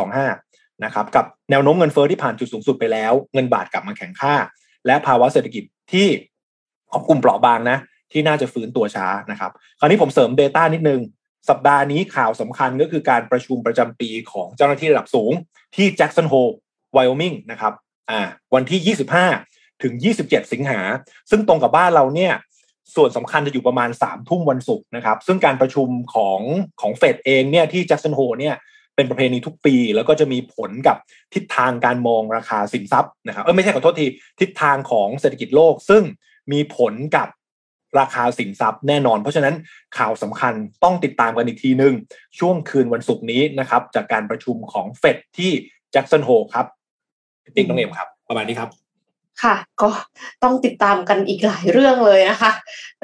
[0.00, 4.34] 0.25 นะครับ กับแนวโน้มเงินเฟอ้อที่ผ่านจุดสูงสุดไปแล้ว เงินบาทกลับมาแข็งค่า
[4.86, 6.06] และภาวะเศรษฐกิจที่
[6.92, 7.78] ของกลุ่มเปราะบางนะ
[8.12, 11.00] ที่น่าจะฟื้นตัวช้านะครับ คราวนี้ผมเสริม Data นิดนึง
[11.48, 15.32] สัปดาห์นี้ข่าวสำคัญก็คือการประชุมประจำปีของเจ้าหน้าที่ระดับสูง
[15.76, 16.34] ที่แจ็กสันโฮ
[16.92, 17.72] ไวโอมิงนะครับ
[18.10, 18.20] อ่า
[18.54, 18.96] วันที่
[19.38, 19.92] 25 ถึง
[20.24, 20.80] 27 สิงหา
[21.30, 22.32] ซึ่งตรงกับบ้านเราเนี่ย
[22.96, 26.40] ส่วนสำคัญจะอยู่ประมาณ3ทุ่มวันศุกร์นะครับ ซึ่งการประชุมของ
[26.80, 28.54] ของเฟดเองเนี่ยที่แจ็กสันโฮเนี่ย
[28.96, 30.96] เป็นประเพณีทุกปี แล้วก็จะมีผลกับ
[31.34, 34.06] ทิศทางการมองราคาสินทรัพย์นะครับเออไม่ใช่ขอโทษที
[34.40, 36.02] ทิศทางของเศรษฐกิจโลก ซึ่ง
[36.52, 37.28] มีผลกับ
[37.98, 39.54] ราคาสินทรัพย์แน่นอน เพราะฉะนั้น
[39.98, 41.94] ข่าวสำคัญต้องติดตามกันอีกทีหนึ่ง
[42.38, 45.50] ช่วงคืนวันศุกร์นี้นะครับ จากการประชุมของเฟดที่
[45.92, 46.66] แจ็กสันโฮลครับ
[47.56, 48.70] ติ๊กน้องเอ็มครับ ประมาณนี้ครับ
[49.42, 49.90] ค่ะ ก็
[50.42, 52.52] ต้องติดตามกันอีกหลายเรื่องเลยนะคะ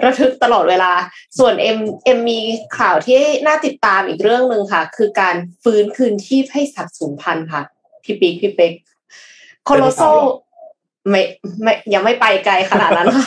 [0.04, 0.92] ระทึกตลอดเวลา
[1.38, 2.40] ส่วนเอ็มเอ็มมี
[2.78, 7.62] ข่าวที่น่าติดตามอีกเรื่องหนึ่งค่ะ คือการฟื้นคืนชีพให้สัตว์สูญพันธุ์ค่ะ
[8.04, 8.72] พี่ปิ๊กพี่เป๊ก
[9.64, 10.02] Colossal
[11.08, 11.22] ไม่
[11.62, 13.26] ไม่ยังไม่ไปไกลขนาดนั้นค่ะ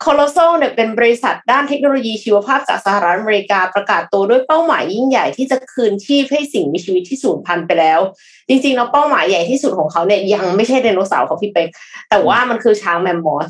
[0.00, 8.00] Colossal เนี่ยเป็นบริษัทด้านเทคโนโลยีชีวภาพจากสหรัฐอเมริกาประกาศตัวด้วยเป้าหมายยิ่งใหญ่ที่จะคืนชีพให้สิ่งมีชีวิตที่สูญพันธุ์ไปแล้ว
[8.48, 11.68] จริงๆแล้วเป้าหมายใหญ่ที่สุดของเขาเนี่ยยังไม่ใช่ไดโนเสาร์ของพี่เป็ก
[12.10, 13.48] แต่ว่ามันคือช้างแมมมอส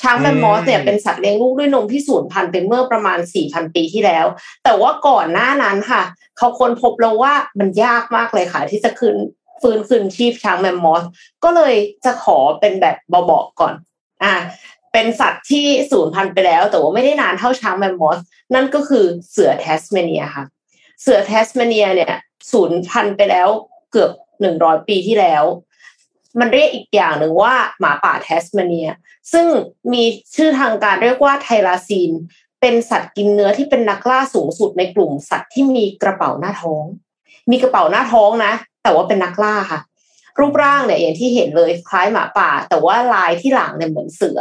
[0.00, 4.26] ช้างแมมมอสเนี่ยเป็นสัตว์เลี้ยงลูกด้วยนมที่สูญพันธุ์เป็นเมื่อประมาณสี่พันปีที่แล้ว
[4.64, 6.02] แต่ว่าก่อนหน้านั้นค่ะ
[6.38, 9.16] เขาค้นพบแล้วว่ามันยากมากเลยค่ะ ที่จะคืน
[9.62, 11.04] ฟื้นคืนชีพช้างแมมมอส
[11.44, 11.74] ก็เลย
[12.04, 13.74] จะขอเป็นแบบเบาๆก่อน
[14.24, 14.34] อ่า
[14.92, 18.18] เป็นสัตว์ที่สูญพันธุ์ไปแล้ว แต่ว่าไม่ได้นานเท่าช้างแมมมอส
[18.54, 20.44] นั่นก็คือเสือแทสเมเนียค่ะ
[21.02, 22.14] เสือแทสเมเนียเนี่ย
[22.52, 23.48] สูญพันธุ์ไปแล้ว
[23.92, 24.10] เกือบ
[24.40, 25.44] หนึ่งร้อยปีที่แล้ว
[26.40, 28.88] มันเรียกอีกอย่างหนึ่งว่าหมาป่าแทสเมเนีย
[29.32, 29.46] ซึ่ง
[29.92, 30.02] มี
[30.36, 32.10] ชื่อทางการเรียกว่า thylacine
[32.60, 36.84] เป็นสัตว์กินเนื้อที่เป็นนักล่าสูงสุดในกลุ่มสัตว์ที่มีกระเป๋าหน้าท้อง
[37.50, 39.80] มีกระเป๋าหน้าท้องนะ แต่ว่าเป็นนักล่าค่ะ
[40.38, 44.40] รูปร่างเนี่ยอย่างที่เห็นเลยคล้ายหมาป่า แต่ว่าลายที่หลังเนี่ยเหมือนเสือ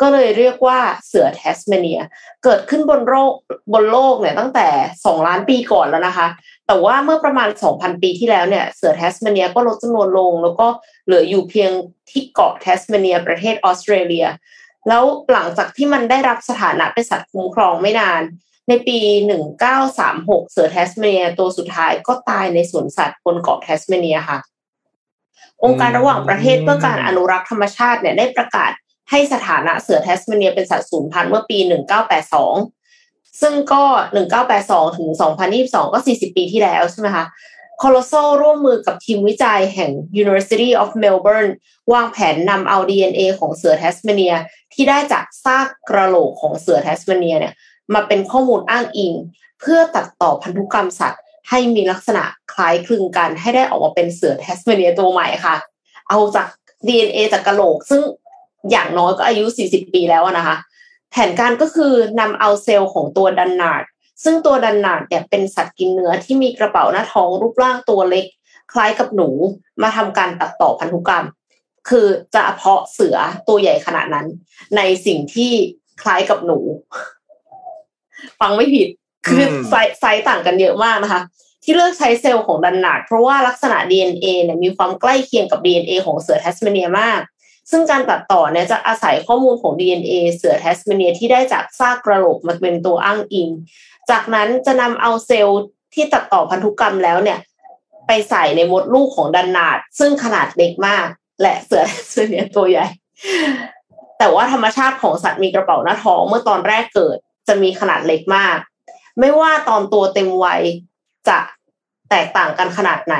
[0.00, 2.00] ก็เลยเรียกว่าเสือเทสเมเนีย
[2.44, 3.32] เกิดขึ้นบนโลก
[3.72, 4.68] บนโลกเนี่ยตั้งแต่
[5.00, 6.26] 2 ล้านปีก่อนแล้วนะคะ
[6.66, 10.66] แต่ว่าเมื่อประมาณ 2,000 ปีที่แล้วเนี่ยเสือเทสเมเนียก็ลดจำนวนลง แล้วก็
[11.06, 11.70] เหลืออยู่เพียง
[12.10, 14.26] ที่เกาะเทสเมเนีย ประเทศออสเตรเลีย
[14.88, 18.22] แล้วหลังจากที่มันได้รับสถานะเป็นสัตว์คุ้มครองไม่นาน
[18.68, 18.98] ในปี
[19.74, 24.38] 1936 เสือเทสเมเนียตัวสุดท้ายก็ตายในสวนสัตว์บนเกาะเทสเมเนียค่ะ
[25.66, 28.72] องค์การระหว่างประเทศเพื่อการอนุรักษ์ธรรมชาติเนี่ยได้ประกาศ
[29.10, 31.58] ให้สถานะเสือเทสเมเนียเป็นสัตว์สูญพันธุ์เมื่อปี
[32.30, 33.84] 1982 ซึ่งก็
[34.40, 35.08] 1982 ถึง
[35.52, 37.24] 2022 ก็ 40 ปีที่แล้วใช่ไหมคะ
[37.82, 39.90] Colossal ร่วมมือกับทีมวิจัยแห่ง
[40.22, 41.50] University of Melbourne
[41.92, 44.34] วางแผนนำเอา DNA ของเสือเทสเมเนีย
[44.74, 47.54] ที่ได้จากซากกระโหลกของเสือเทสเมเนียเนี่ย
[47.94, 49.12] มาเป็นข้อมูลอ้างอิง
[49.60, 55.56] เพื่อตัดต่อพันธุกรรมสัตว์ ให้มีลักษณะคล้ายคลึงกัน ให้ได้ออกมาเป็นเสือเทสเมเนียตัวใหม่ค่ะ
[56.08, 56.48] เอาจาก
[56.86, 58.02] DNA จากกระโหลก ซึ่ง
[58.70, 60.56] อย่างน้อยก็อายุ 40 ปีแล้วนะคะ
[61.10, 63.82] แผนการก็คือนำเอาเซลล์ของตัว dunnart
[64.24, 68.26] ซึ่งตัว dunnart เนี่ยเป็นสัตว์กินเนื้อที่มีกระเป๋าหน้าท้องรูปร่างตัวเล็ก
[68.72, 69.28] คล้ายกับหนู
[69.82, 71.26] มาทำการตัดต่อพันธุกรรม
[71.88, 73.16] คือจะเพาะเสือ
[73.48, 74.26] ตัวใหญ่ขนาดนั้น
[74.76, 75.52] ในสิ่งที่
[76.02, 76.58] คล้ายกับหนู
[78.40, 78.88] ฟังไม่ผิด
[79.26, 81.22] คือ size size ต่างกันเยอะมากนะคะ
[81.64, 87.20] ที่เลือกใช้เซลล์ของ dunnart เพราะว่าลักษณะ DNA เนี่ยมีความใกล้เคียงกับ DNA ของเสือแทสเมเนียมาก
[87.70, 93.48] ซึ่งการตัดต่อเนี่ยจะอาศัยข้อมูลของ DNA เสือแทสเมเนียที่ได้จากซากกระโหลกมาเป็นตัวอ้างอิง
[94.10, 95.60] จากนั้นจะนำเอาเซลล์
[95.94, 97.38] ที่ตัดต่อพันธุกรรมแล้วเนี่ย
[98.06, 101.06] ไปใส่ในมดลูกของ dunnart ซึ่งขนาดเล็กมาก
[101.42, 102.86] และเสือแทสเมเนียตัวใหญ่
[104.18, 107.16] แต่ว่าธรรมชาติของสัตว์มีกระเป๋าหน้าท้องเมื่อตอนแรกเกิด
[107.48, 108.58] จะมีขนาดเล็กมาก
[109.20, 110.62] ไม่ว่าตอนตัวเต็มวัย
[111.28, 111.38] จะ
[112.10, 113.16] แตกต่างกันขนาดไหน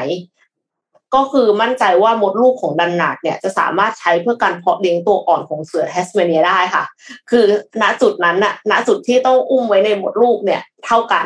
[1.14, 6.84] ก็คือมั่นใจว่ามดลูกของ dunnart เนี่ยจะสามารถใช้เพื่อการเพาะเลี้ยงตัวอ่อนของเสือแทสเมเนียได้ค่ะ
[7.30, 7.44] คือ
[7.82, 11.24] ณจุดนั้นน่ะณจุดที่ต้องอุ้มไว้ในมดลูกเนี่ยเท่ากัน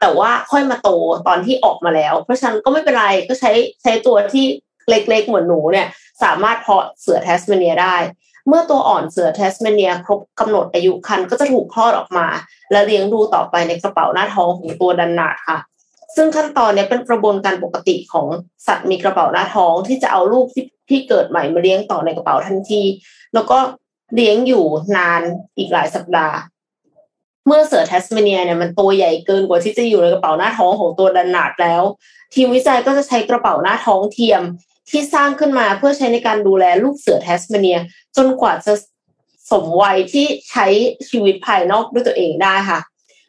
[0.00, 0.88] แต่ว่าค่อยมาโต
[1.28, 3.52] ตอนที่ออกมาแล้ว เพราะฉะนั้นก็ไม่เป็นไรก็ใช้
[3.82, 4.44] ใช้ตัวที่
[4.88, 5.86] เล็กๆเหมือนหนูเนี่ย
[6.22, 7.96] สามารถเพาะเสือแทสเมเนียได้
[8.48, 12.26] เมื่อตัวอ่อนเสือแทสเมเนียครบกำหนดอายุครรภ์ก็จะถูกคลอดออกมา
[12.72, 15.58] และเลี้ยงดูต่อไปในกระเป๋าหน้าท้องของตัว dunnart ค่ะ
[16.16, 18.26] ซึ่งขั้นตอนนี้เป็นกระบวนการปกติของ
[18.66, 22.82] สัตว์มีกระเป๋าหน้าท้องที่จะเอาลูกที่ที่เกิดใหม่มาเลี้ยงต่อในกระเป๋าทันที
[23.34, 23.58] แล้วก็
[24.14, 24.64] เลี้ยงอยู่
[24.96, 25.22] นาน
[25.56, 26.36] อีกหลายสัปดาห์
[27.46, 31.82] เมื่อเสือแทสเมเนียเนี่ยมันตัวใหญ่เกินกว่าที่จะอยู่ในกระเป๋าหน้าท้องของตัว dunnart แล้ว
[32.34, 34.42] ทีมวิจัยก็จะใช้กระเป๋าหน้าท้องเทียม
[34.90, 37.78] ที่สร้างขึ้นมาเพื่อใช้ในการดูแลลูกเสือแทสเมเนีย
[38.16, 38.72] จนกว่าจะ
[39.50, 40.66] สมวัยที่ใช้
[41.08, 42.80] ชีวิตภายนอกด้วยตัวเองได้ค่ะ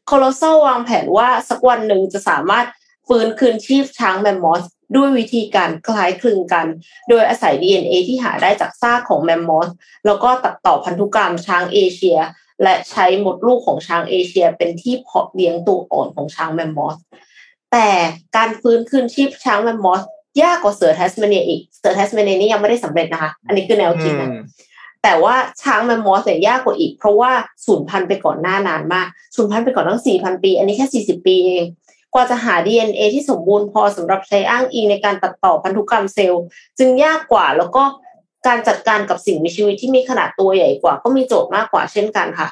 [0.06, 2.66] Colossal วางแผนว่าสักวันหนึ่งจะสามารถ
[3.08, 4.64] ฟื้นคืนชีพช้างแมมมอส
[4.96, 6.66] ด้วยวิธีการคล้ายคลึงกัน
[7.10, 9.70] โดยอาศัย DNA ที่หาได้จากซากของแมมมอส
[10.06, 12.18] แล้วก็ตัดต่อพันธุกรรมช้างเอเชีย
[12.64, 16.98] และใช้มดลูกของช้างเอเชีย เป็นที่เพาะเลี้ยงตัวอ่อนของช้างแมมมอส
[17.72, 17.90] แต่
[18.36, 20.02] การฟื้นคืนชีพช้างแมมมอส
[20.42, 24.30] ยากกว่าเสือแทสเมเนียอีก เสือแทสเมเนียนี่ยังไม่ได้สำเร็จนะคะ อันนี้คือแนวคิดนะ
[25.04, 27.32] แต่ว่าช้างแมมมอสเนี่ยยากกว่าอีก เพราะว่า
[27.66, 31.66] สูญพันธุ์ไปก่อนหน้านานมากสูญพันธุ์ไปก่อนตั้งสี่พันปี อันนี้แค่สี่สิบปีเอง
[32.14, 36.44] กว่าจะหา DNA ที่สมบูรณ์พอสำหรับใช้อ้างอิงในการตัดต่อพันธุกรรมเซลล์
[36.80, 37.84] จึงยากกว่าแล้วก็
[38.48, 42.48] การจัดการกับสิ่งมีชีวิตที่มีขนาดตัวใหญ่กว่า ก็มีโจทย์มากกว่าเช่นกันค่ะ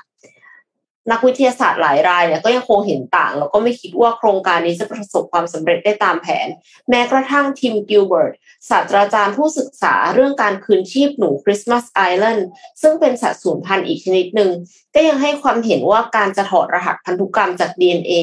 [1.12, 6.48] นักวิทยาศาสตร์หลายรายเนี่ยก็ยังคงเห็นต่าง แล้วก็ไม่คิดว่าโครงการนี้จะประสบความสำเร็จได้ตามแผน
[6.90, 8.34] แม้กระทั่งทอมกิลเบิร์ต
[8.70, 12.48] ศาสตราจารย์ผู้ศึกษาเรื่องการคืนชีพหนู Christmas Island
[12.82, 14.52] ซึ่งเป็นสัตว์สูญพันธุ์อีกชนิดหนึ่ง
[14.96, 18.14] ก็ยังให้ความเห็นว่าการจะถอดรหัสพันธุกรรมจาก DNA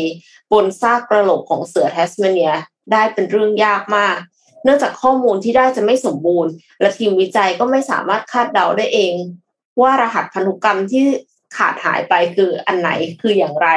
[0.53, 2.53] บนซากกระโหลกของเสือแทสเมเนีย
[2.93, 4.17] ได้เป็นเรื่องยากมาก
[4.65, 9.15] เนื่องจากข้อมูลที่ได้จะไม่สมบูรณ์ และทีมวิจัยก็ไม่สามารถคาดเดาได้เอง
[9.81, 11.05] ว่ารหัสพันธุกรรมที่
[11.57, 12.91] ขาดหายไปคืออันไหน
[13.21, 13.69] คืออย่างไร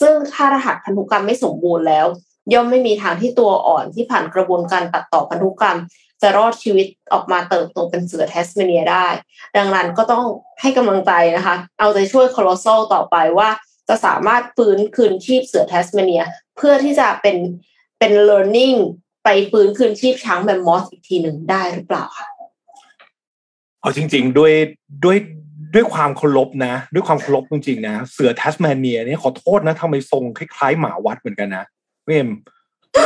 [0.00, 2.06] ซึ่งถ้ารหัสพันธุกรรมไม่สมบูรณ์แล้ว
[2.52, 5.78] ย่อมไม่มีทางที่ตัวอ่อนที่ผ่านกระบวนการตัดต่อพันธุกรรม
[6.22, 9.06] จะรอดชีวิตออกมาเติบโตเป็นเสือแทสเมเนียได้
[9.56, 10.24] ดังนั้นก็ต้อง
[10.60, 13.48] ให้กำลังใจนะคะ เอาใจช่วย Colossal ต่อไปว่า
[13.88, 16.22] จะสามารถฟื้นคืนชีพเสือแทสเมเนีย
[16.56, 17.36] เพื่อที่จะเป็น
[17.98, 18.78] เป็น learning
[19.24, 22.26] ไปฟื้นคืนชีพช้างแมมมอสอีกทีหนึ่งได้หรือเปล่าคะ
[23.80, 24.52] เอาจริง ๆ ด้วย
[25.04, 25.18] ด้วย
[25.74, 31.64] ด้วยความเคารพนะ ด้วยความเคารพจริงๆนะ เสือทัสแมเนียเนี่ยขอโทษนะทำไมทรงคล้ายๆหมาวัดเหมือนกันนะ
[32.06, 32.28] เวม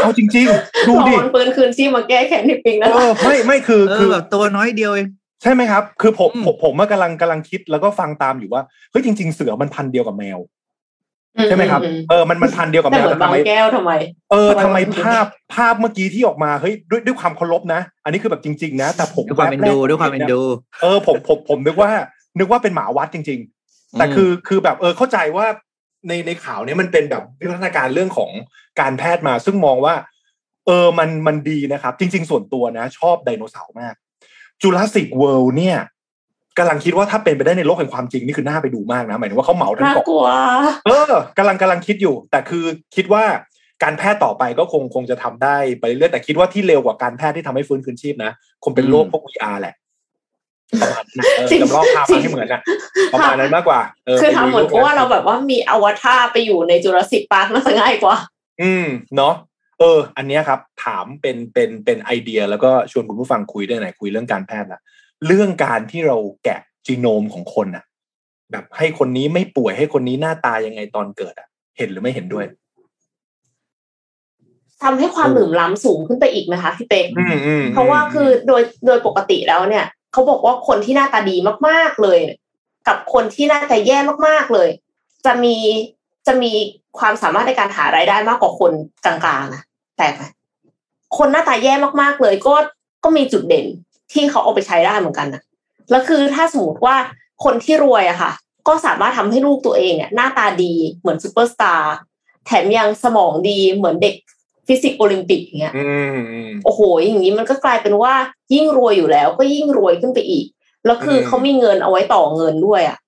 [0.02, 5.08] เอาจริง ๆ ดูดิรอมันฟื้นคืนชีพมาแก้แค้นที่ปิงนะเอคะอไม่ไม่คือเอคืออแบบตัวน้อยเดียวเอง
[5.42, 10.38] ใช่ไหมครับ คือผมอืมผมผมว่ากำลังกำลังคิดแล้วก็ฟังตามอยู่ว่าเฮ้ยจริง ๆ เสือมันพันธุ์เดียวกับแมว
[11.48, 13.92] ใช่ไหมครับอืมเออมันมันพันธุ์เดียวกับแต่แมเหวมือนแต่บาทำงไมแก้วทำไม
[14.30, 20.40] เออทำทำไมไมมันภาพภาพเมื่อกี้ที่ออกมาเฮ้ยด้วยด้วยความเคารพนะ อันนี้คือแบบจริง ๆ นะ แต่ผมด้วยความเป็นดูด้วยความเป็นดู
[20.82, 21.90] เออผมผมผมนึกว่า
[22.38, 25.46] นึกว่าเป็นหมาวัดจริง ๆ แต่คือคือแบบเออเข้าใจว่า
[26.08, 28.30] ในในข่าวเนี้ยมันเป็นแบบวิวัฒนาการเรื่องของ
[28.80, 29.94] การแพทย์มา ซึ่งมองว่า
[30.66, 33.94] เออมันมันดีนะครับ จริง ๆ ส่วนตัวนะ ชอบไดโนเสาร์มาก
[34.60, 35.78] Jurassic World เนี่ย
[36.58, 40.26] กำลังคิดว่าถ้าเป็นไปได้ในโลกแห่งความจริงนี่คือน่าไปดูมากนะ หมายถึงว่าเขาเหมาทั้งน่าเกาะกลัว
[40.86, 42.64] เออกำลังกำลังคิดอยู่ แต่คือ
[42.96, 43.24] คิดว่า
[43.82, 48.32] การแพทย์ต่อไปก็คงคงจะทำได้ไปเรื่อยแต่คิดว่าที่เร็วกว่าการแพทย์ที่ทำให้ฟื้นคืนชีพนะ
[48.64, 49.74] คงเป็นโลกพวก VR แหละ
[51.50, 52.60] จริงจำลองภาพจริมางให้เหมือนอะ
[53.12, 58.16] ประมาณนั้นมากกว่าเออคือไปทำเหมือนกับว่าเราแบบว่ามีอวตารไปอยู่ใน Jurassic Park น่าจะง่ายกว่า
[58.62, 59.34] อืมเนาะ
[59.78, 64.80] เออ อันเนี้ยครับ ถามเป็นเป็นเป็นไอเดีย แล้วก็ชวนคุณผู้ฟังคุยด้วยไหนคุยเรื่องการแพทย์ละ
[65.26, 67.84] เรื่องการที่เราแกะจีโนมของคนอะ
[68.52, 71.48] แบบให้คนนี้ไม่ป่วยให้คนนี้หน้าตายังไงตอนเกิดอะ
[71.78, 72.46] เห็นหรือไม่เห็นด้วย
[74.82, 81.36] ทำให้ความเหลื่อมล้ำสูงขึ้นไปอีกไหมคะพี่เป๊กอืมอืมเพราะว่าคือโดยโดยปกติแล้วเนี่ย เขาบอกว่าคนที่หน้าตาดี
[81.68, 82.18] มาก ๆเลย
[82.88, 84.68] กับคนที่หน้าตาแย่มากๆเลย
[85.26, 85.56] จะมี
[86.26, 86.52] จะมี
[86.98, 88.72] ความสามารถในการหารายได้มากกว่าคน
[89.04, 89.62] กลางๆนะ
[89.96, 90.22] แปลกไหม
[91.18, 92.54] คนหน้าตาแย่มากๆเลย ก็
[93.04, 93.66] ก็มีจุดเด่น
[94.12, 95.42] ที่เขาเอาไปใช้ได้เหมือนกันนะ
[95.90, 96.96] แล้วคือถ้าสมมติว่า
[97.44, 98.32] คนที่รวยอะค่ะ
[98.68, 101.94] ก็สามารถทำให้ลูกตัวเองเนี่ยหน้าตาดีเหมือนซูเปอร์สตาร์
[102.46, 104.16] แถมยังสมองดีเหมือนเด็ก
[104.66, 105.84] ฟิสิกส์โอลิมปิกอย่างเงี้ยอื
[106.14, 108.14] มอืมโอ้โห อย่างนี้มันก็กลายเป็นว่า
[108.54, 110.46] ยิ่งรวยอยู่แล้ว ก็ยิ่งรวยขึ้นไปอีก
[110.84, 112.98] แล้วคืออืมเขามีเงินเอาไว้ต่อเงินด้วยอะ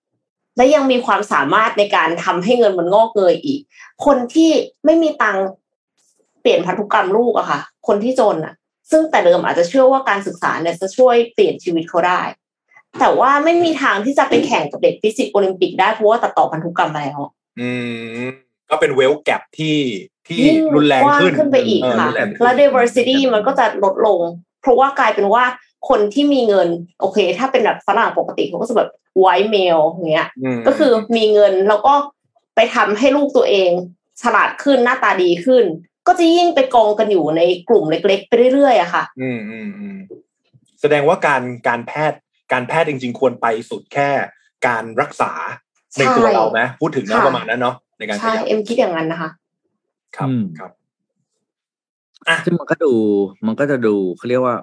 [0.57, 3.61] และยังมีความสามารถในการทำให้เงินมันงอกเงยอีก
[4.05, 4.51] คนที่
[4.85, 5.47] ไม่มีตังค์
[6.41, 8.55] เปลี่ยนพันธุกรรมลูกอะค่ะ คนที่จนอะ
[8.91, 12.21] ซึ่งแต่เดิมอาจจะเชื่อว่าการศึกษาเนี่ยจะช่วยเปลี่ยนชีวิตเขาได้
[13.01, 17.19] แต่ว่าไม่มีทางที่จะไปแข่งกับเด็กฟิสิกส์โอลิมปิกได้เพราะว่าตัดต่อพันธุกรรมแล้ว
[17.61, 17.71] อื
[18.25, 18.29] ม
[18.71, 19.77] ก็เป็นเวลแก p ที่
[20.27, 24.21] ที่ยิ่งรุนแรงกว้างขึ้นขึ้นไปอีกเค่ะรุนแรงขึ้นและ diversity มันก็จะลดลง
[24.63, 25.45] เพราะว่ากลายเป็นว่า
[25.89, 26.69] คนที่มีเงิน
[27.01, 31.95] โอเค ถ้าเป็นแบบฝรั่งปกติเขาก็จะแบบไวท์เมลอย่างเงี้ยมก็คือมีเงินแล้วก็
[32.57, 33.71] ไปทำให้ลูกตัวเอง
[34.23, 35.65] ฉลาดขึ้นหน้าตาดีขึ้น
[36.07, 39.99] ก็จะยิ่งไปกองกันอยู่ในกลุ่มเล็ก ๆ ไปเรื่อยๆอะค่ะ อืมอืมอืม
[40.81, 42.19] แสดงว่าการการแพทย์
[42.53, 44.09] การแพทย์จริง ๆ ควรไปสุดแค่
[44.67, 45.33] การรักษา
[45.99, 49.31] ในตัวใช่เราไหมพูดถึงนะค่ะประมาณนั้นเนาะในการขใช่ยับเอ็มคิดอย่างนั้นนะคะ
[50.17, 50.73] ครับอืมครับ
[52.29, 52.93] อะซึ่งมันก็ดู
[53.47, 54.57] มันก็จะดูเขาเรียกว่า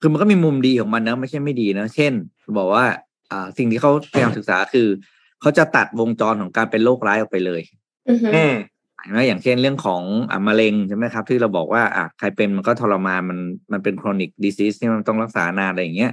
[0.00, 2.12] คือมันก็มีมุมดีของมันนะไม่ใช่ไม่ดีนะเช่น
[2.58, 2.84] บอกว่า
[3.30, 4.88] อ่า สิ่งที่เขาพยายามศึกษาคือ
[5.40, 7.62] เขาจะตัดวงจรของการเป็นโรคร้ายออกไปเลย
[8.08, 8.54] อือฮึอืม
[9.00, 13.38] เห็นไหมอย่างเช่นเรื่องของอ่ามะเร็งใช่ไหมครับที่เราบอกว่าอะใครเป็นมันก็ทรมานมัน
[13.72, 16.12] มันเป็น chronic disease ที่มันต้องรักษานานอะไรอย่างเงี้ย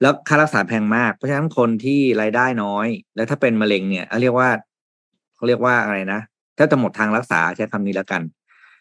[0.00, 4.48] แล้วค่ารักษาแพงมาก เพราะฉะนั้นคนที่รายได้น้อย แล้วถ้าเป็นมะเร็งเนี่ยเรียกว่า
[5.36, 6.20] เขาเรียกว่าอะไรนะ
[6.58, 8.22] ถ้าจะหมดทางรักษาใช้คำนี้แล้วกัน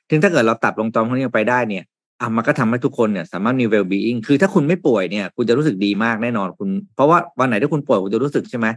[0.09, 1.83] ถึงถ้าเกิดเราตัดวงจรพวกนี้ออกไปได้เนี่ย
[2.21, 8.67] อะมันก็ทำให้ทุกคนเนี่ยสามารถมี well being คือถ้าคุณไม่ป่วยเนี่ย คุณจะรู้สึกดีมากแน่นอนคุณ เพราะว่าวันไหนที่คุณป่วยคุณจะรู้สึกใช่ไหม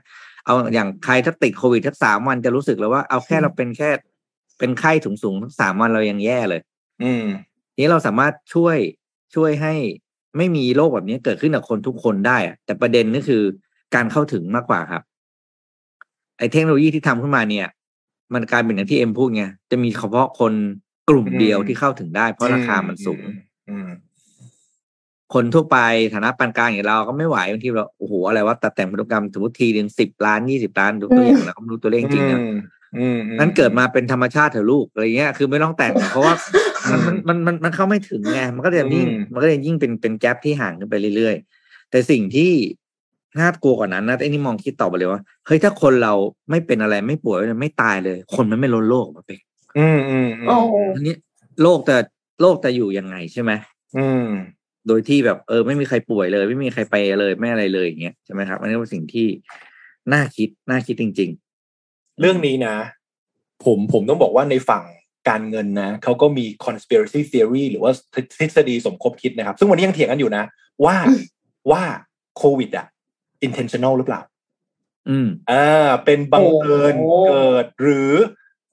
[0.45, 3.91] เอาอย่างใครถ้าติดโควิดทักสามวันจะรู้สึกแล้วว่าเอาแค่เราเป็นแค่
[4.59, 6.61] เป็นไข้ถุงสูงๆทั้งสามวันเรายังแย่เลย
[7.03, 7.25] อืม
[7.79, 8.77] นี้เราสามารถช่วย
[9.35, 9.75] ช่วยให้
[10.37, 13.43] ไม่มีโรคแบบนี้เกิดขึ้นกับคนทุกคนได้อะแต่ประเด็นก็คือ
[13.95, 15.03] การเข้าถึงมากกว่าครับ
[16.39, 17.67] ไอ้เทคโนโลยีที่ทำขึ้นมาเนี่ย
[18.35, 20.53] มันกลายเป็นอย่างที่เอ็มพูดไงจะมีเฉพาะคน
[21.09, 23.23] กลุ่มเดียวอืมที่เข้าถึงได้ เพราะราคามันสูง
[23.71, 23.89] อืม
[25.35, 25.79] คนทั่วไป
[26.15, 32.41] ฐานะปานกลางอย่างเราก็ไม่ไหวบางทีเราโอ้โหอะไรว่าตัดแต่งพันธุกรรมสมมติทีหนึ่งสิบล้านยี่สิบล้านดูตัวอย่างแล้วก็ไม่รู้ตัวเลขจริงๆนะ
[32.97, 36.35] อืมอืมนั้นเกิดมาเป็นธรรมชาติเถอะลูกอะไรเงี้ยคือไม่ต้องแต่งเพราะว่า
[36.91, 42.51] มันมันมันมันมันเข้าไม่ถึงไงมันก็จะยิ่งอืมมันก็จะยิ่งเป็นเป็นแกลบที่ห่างขึ้นไปเรื่อยๆ แต่สิ่งที่
[43.39, 46.15] น่ากลัวกว่านั้นนะไอ้นี่มองคิดต่อไปเลยว่าเฮ้ยถ้าคนเรา
[46.51, 49.39] ไม่เป็นอะไรไม่ป่วยไม่ตายเลย คนมันไม่ล้นโลกมาเป็น
[49.79, 50.57] อืมอืมอืมโอ้
[50.95, 51.15] อันนี้
[51.63, 51.97] โลกแต่
[52.41, 53.53] โลกจะอยู่ยังไงใช่ไหม
[53.97, 54.29] อืม
[54.87, 59.29] โดยที่แบบเออ ไม่มีใครป่วยเลย ไม่มีใครไปเลยไม่อะไรเลยอย่างเงี้ยใช่ไหมครับอันนี้เป็นสิ่งที่
[60.13, 61.31] น่าคิดน่าคิดจริง
[62.21, 62.77] เรื่องนี้นะ
[63.65, 64.85] ผมผมต้องบอกว่าในฝั่ง
[65.29, 67.93] การเงินนะเขาก็มี conspiracy theory หรือว่า
[68.39, 70.45] ทฤษฎีสมคบคิดนะครับ ซึ่งวันนี้ยังเถียงกันอยู่นะ
[70.85, 71.23] ว่าอืม
[71.71, 71.83] ว่า
[72.37, 72.87] โควิด อะ
[73.47, 78.13] intentional หรือเปล่าๆอืมอ่า เป็นบังเอิญโอ้เกิดหรือ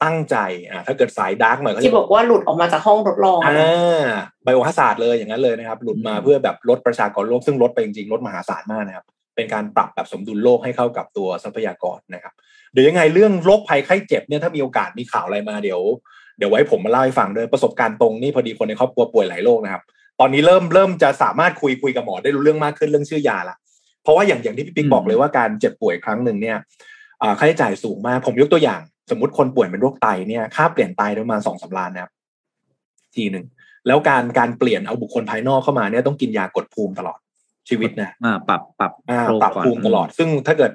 [0.03, 0.37] ตั้งใจ
[0.69, 4.03] อ่าถ้าเกิดสายดาร์กหน่อยก็ที่จะบอกว่าหลุดออกมาจากห้องทดลองอะอ่า
[4.43, 9.05] ไบโอฮาศาสตร์เลยอย่างนั้นเลยนะครับ หลุดมาอืมเพื่อแบบลดประชากรโลกซึ่งลดไปจริงๆลดมหาศาลมากนะครับ
[9.35, 12.33] เป็นการปรับแบบสมดุลโลกให้เข้ากับตัวทรัพยากรนะครับ
[12.71, 15.81] เดี๋ยวยังไงเรื่องโรคภัยไข้เจ็บเนี่ยถ้ามีโอกาสมีข่าวอะไรมาเดี๋ยว
[16.37, 19.83] เดี๋ยวไว้ผมมาเล่าให้ฟังด้วยประสบการณ์ตรงนี่พอดีคนในครอบครัวป่วยหลายโรคนะครับ
[20.19, 23.57] ตอนนี้เริ่มเริ่มจะสามารถคุยคุยกับหมอได้รู้เรื่องมากขึ้นเรื่องชื่อยาละ
[24.07, 26.57] เพราะว่าอย่างอย่างที่พี่ปิ๊กอืมบอกเลยว่าการเจ็บป่วยครั้งหนึ่งเนี่ย
[27.21, 32.11] อ่าค่าใช้จ่ายสูงมาก ผมยกตัวอย่าง สมมติคนป่วยเป็นโรคไตเนี่ยค่าเปลี่ยนไตประมาณสองสามล้านนะครับ
[33.15, 33.45] ทีหนึ่ง
[33.87, 37.19] แล้วการการเปลี่ยนเอาบุคคลภายนอกเข้ามาเนี่ยต้องกินยากดภูมิตลอด
[37.69, 40.71] ชีวิตนะอ่าปรับปรับอ่าโรคปรับก่อนภูมิตลอด ซึ่งถ้าเกิด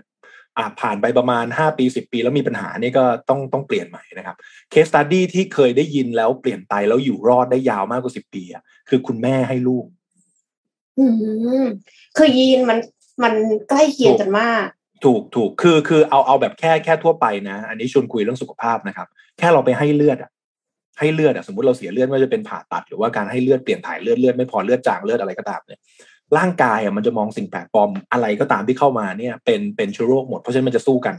[0.57, 4.37] อ่าผ่านไปประมาณห้าปีสิบปี แล้วมีปัญหานี่ก็ต้องต้องเปลี่ยนใหม่นะครับ
[4.71, 9.85] เคสตัดดี้ที่เคยได้ยินแล้วเปลี่ยนไตแล้วอยู่รอดได้ยาวมากกว่าสิบปีอะคือคุณแม่ให้ลูก
[10.99, 11.07] อื
[11.63, 11.65] ม
[12.17, 12.79] คือยีนมัน
[13.23, 13.33] มัน
[13.69, 14.67] ใกล้เคียงกันมาก
[15.05, 19.09] ถูกถูกคือคือเอาเอาแบบแค่แค่ทั่วไปนะ อันนี้ชวนคุยเรื่องสุขภาพนะครับ
[19.39, 20.31] แค่เราไปให้เลือดอะ
[20.99, 25.81] ให้เลือดอะสมมติเราเสียเลือดไม่ว่าจะเป็นผ่าตัด หรือว่าการให้เลือดเปลี่ยนถ่ายเลือดเลือดไม่พอเลือดจางเลือดอะไรก็ตามเนี่ย
[26.39, 31.15] ร่างกายอะมันจะมองสิ่งแปลกปลอมอะไรก็ตามที่เข้ามาเนี่ยเป็นเป็นเชื้อโรคหมดเพราะฉะนั้นมันจะสู้กัน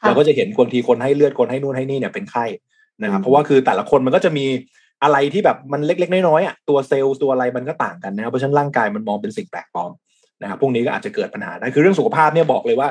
[0.00, 2.44] ค่ะเราก็จะเห็นคนทีคนให้เลือดคนให้นู่นให้นี่เนี่ยเป็นไข้
[3.02, 4.46] นะครับอืมเพราะว่าคือแต่ละคนมันก็จะมี
[5.02, 9.90] อะไรที่แบบมันเล็กๆน้อยๆอะตัวเซลล์ตัวอะไรมันก็ต่างกันนะครับเพราะฉะนั้นร่างกายมันมองเป็นสิ่งแปลกปลอม
[10.44, 12.88] นะครับพวกนี้ก็อาจจะเกิดปัญหาได้คือเรื่องสุขภาพเนี่ยบอกเลยว่า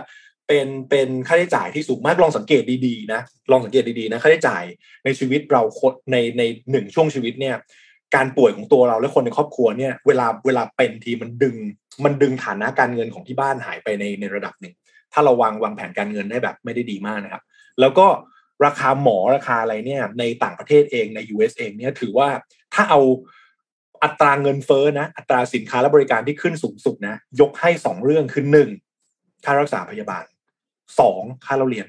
[0.47, 4.63] เป็นเป็นค่าใช้จ่ายที่สูงมากลองสังเกตดีๆนะลองสังเกตดีๆนะค่าใช้จ่าย
[5.05, 5.61] ในชีวิตเรา
[6.11, 7.55] ในในหนึ่งช่วงชีวิตเนี่ย
[8.15, 11.55] การป่วยของตัวเราและคนในครอบครัวเนี่ยเวลาเวลาเป็นทีมันดึง
[12.03, 14.73] มันดึงฐานะการเงินของที่บ้านหายไปในในระดับหนึ่ง
[15.13, 17.43] ถ้าเราวางวางแผนการเงินได้แบบไม่ได้ดีมากนะครับ
[17.79, 18.07] แล้วก็
[18.65, 22.27] ราคาหมอราคาอะไรเนี่ยในต่างประเทศเองใน US เองเนี่ยถือว่า
[22.73, 22.99] ถ้าเอา
[24.03, 28.69] อัตราเงินเฟ้อนะ อัตราสินค้าและบริการที่ขึ้นสูงสุดนะ ยกให้สองเรื่องคือหนึ่ง
[29.45, 30.23] ค่ารักษาพยาบาล
[30.99, 31.87] สองค่าเราเรียน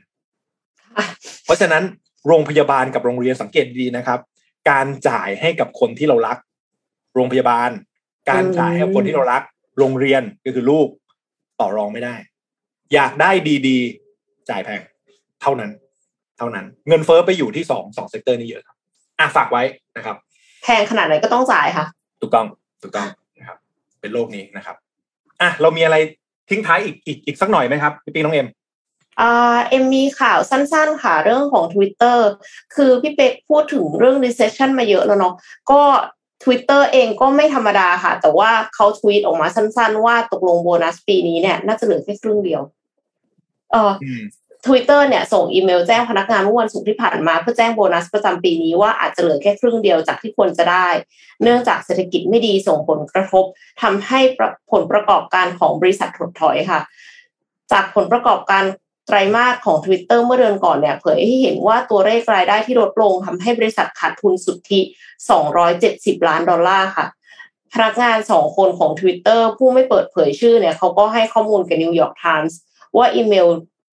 [1.44, 1.82] เพราะฉะนั้น
[2.26, 4.20] โรงพยาบาลกับโรงเรียนสังเกตดีนะครับ
[4.70, 6.38] การจ่ายให้กับคนที่เรารัก
[7.14, 7.70] โรงพยาบาล
[8.30, 9.42] การจ่ายให้กับคนที่เรารัก
[9.78, 10.88] โรงเรียนก็คือลูก
[11.60, 12.14] ต่อรองไม่ได้
[12.94, 13.30] อยากได้
[13.68, 14.80] ดีๆ จ่ายแพง
[15.42, 15.70] เท่านั้น
[16.38, 18.76] เท่านั้น เงินเฟ้อไปอยู่ที่สองสอง sector นี้เยอะครับ
[19.18, 19.62] อะฝากไว้
[19.96, 20.16] นะครับ
[20.62, 21.86] แพงขนาดไหนก็ต้องจ่ายค่ะ
[22.24, 22.46] ถูกต้อง
[22.82, 23.08] ถูกต้อง
[23.38, 23.58] นะครับ
[24.00, 24.76] เป็นโลกนี้นะครับ
[25.40, 25.96] อะเรามีอะไร
[26.50, 28.48] ทิ้งท้ายอีกอีกอีกสักหน่อยไหมครับพี่ปิ๊งน้องเอ็ม
[29.20, 32.18] อ่าเอ็มมีข่าวสั้นๆ ค่ะเรื่องของ Twitter
[32.74, 35.34] คือพี่เป็กพูดถึงเรื่อง recession มาเยอะแล้วเนาะ
[35.70, 35.82] ก็
[36.44, 42.62] Twitter เองก็ไม่ธรรมดาค่ะ แต่ว่าเขาทวีตออกมาสั้นๆ ว่าตกลงโบนัสปีนี้เนี่ย น่าจะเหลือแค่ครึ่งเดียว
[43.72, 43.92] เออ
[44.66, 50.88] Twitter เนี่ยส่งอีเมลแจ้งพนักงานเมื่อวันศุกร์ที่ผ่านมา เพื่อแจ้งโบนัสประจำปีนี้ว่าอาจจะเหลือแค่ครึ่งเดียวจากที่ควรจะได้
[51.42, 53.44] เนื่องจากเศรษฐกิจไม่ดีส่งผลกระทบ
[53.82, 54.20] ทำให้
[54.72, 56.80] ผลประกอบการของบริษัทถดถอยค่ะ
[57.72, 58.64] จากผลประกอบการ
[59.06, 64.80] ไตรมาสของ Twitter เมื่อเดือนก่อนเนี่ยเผยให้เห็นว่าตัวเลขรายได้ที่ลดลงทำให้บริษัทขาดทุนสุทธิ
[65.54, 67.06] 270 ล้านดอลลาร์ค่ะ
[67.72, 72.52] พนักงานสองคนของ Twitter ผู้ไม่เปิดเผยชื่อเนี่ยเขาก็ให้ข้อมูลกับ New York Times
[72.96, 73.48] ว่าอีเมล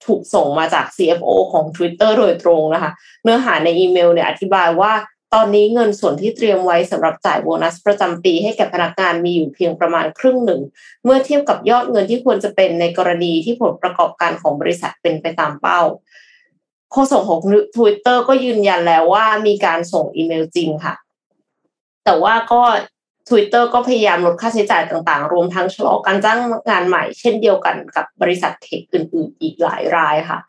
[0.06, 2.92] ถูกส่งมาจาก CFO ของ Twitter โดยตรงนะคะ
[3.24, 4.92] เนื้อหาในอีเมลเนี่ยอธิบายว่า
[5.34, 10.62] ตอนนี้เงินส่วนที่เตรียมไว้สำหรับจ่ายโบนัสประจำปีให้แก่พนักงานมีอยู่เพียงประมาณครึ่งหนึ่ง
[11.04, 15.82] เมื่อเทียบกับยอดเงินที่ควรจะเป็นในกรณีที่ผลประกอบการของบริษัทเป็นไปตามเป้า
[16.92, 17.40] โฆษกของ
[17.76, 20.96] Twitter ก็ยืนยันแล้วว่ามีการส่งอีเมลจริงค่ะ
[22.06, 22.62] แต่ว่าก็
[23.30, 30.40] Twitter ก็พยายามลดค่าใช้จ่ายต่างๆ รวมทั้งชะลอการจ้างงานใหม่ เช่นเดียวกันกับบริษัทเทคอื่นๆ อีกหลายรายค่ะ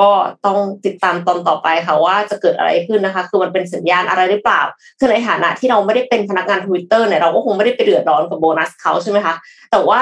[0.00, 0.10] ก็
[0.46, 4.62] ต้องติดตามตอนต่อไปค่ะว่าจะเกิดอะไรขึ้นนะคะ คือมันเป็นสัญญาณอะไรหรือเปล่า
[4.98, 9.34] คือในฐานะที่เราไม่ได้เป็นพนักงานทวิตเตอร์เนี่ยเราก็คงไม่ได้ไปเดือดร้อนกับโบนัสเขาใช่ไหมคะ
[9.70, 10.00] แต่ว่า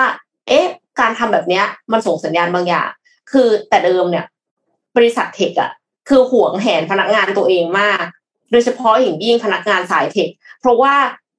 [0.48, 0.66] เอ๊ะ
[1.00, 1.62] การทำแบบนี้
[1.92, 2.88] มันส่งสัญญาณบางอย่าง
[3.32, 4.24] คือแต่เดิมเนี่ย
[4.96, 5.70] บริษัท tech อะ
[6.08, 8.04] คือห่วงแหนพนักงานตัวเองมาก
[8.50, 10.28] โดยเฉพาะอย่างยิ่งพนักงานสาย tech
[10.60, 10.94] เพราะว่า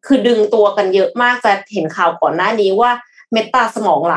[0.05, 2.91] คือดึงตัวกันเยอะมากจะเห็นข่าวก่อนหน้านี้ว่า
[3.31, 4.15] Meta สมองไหล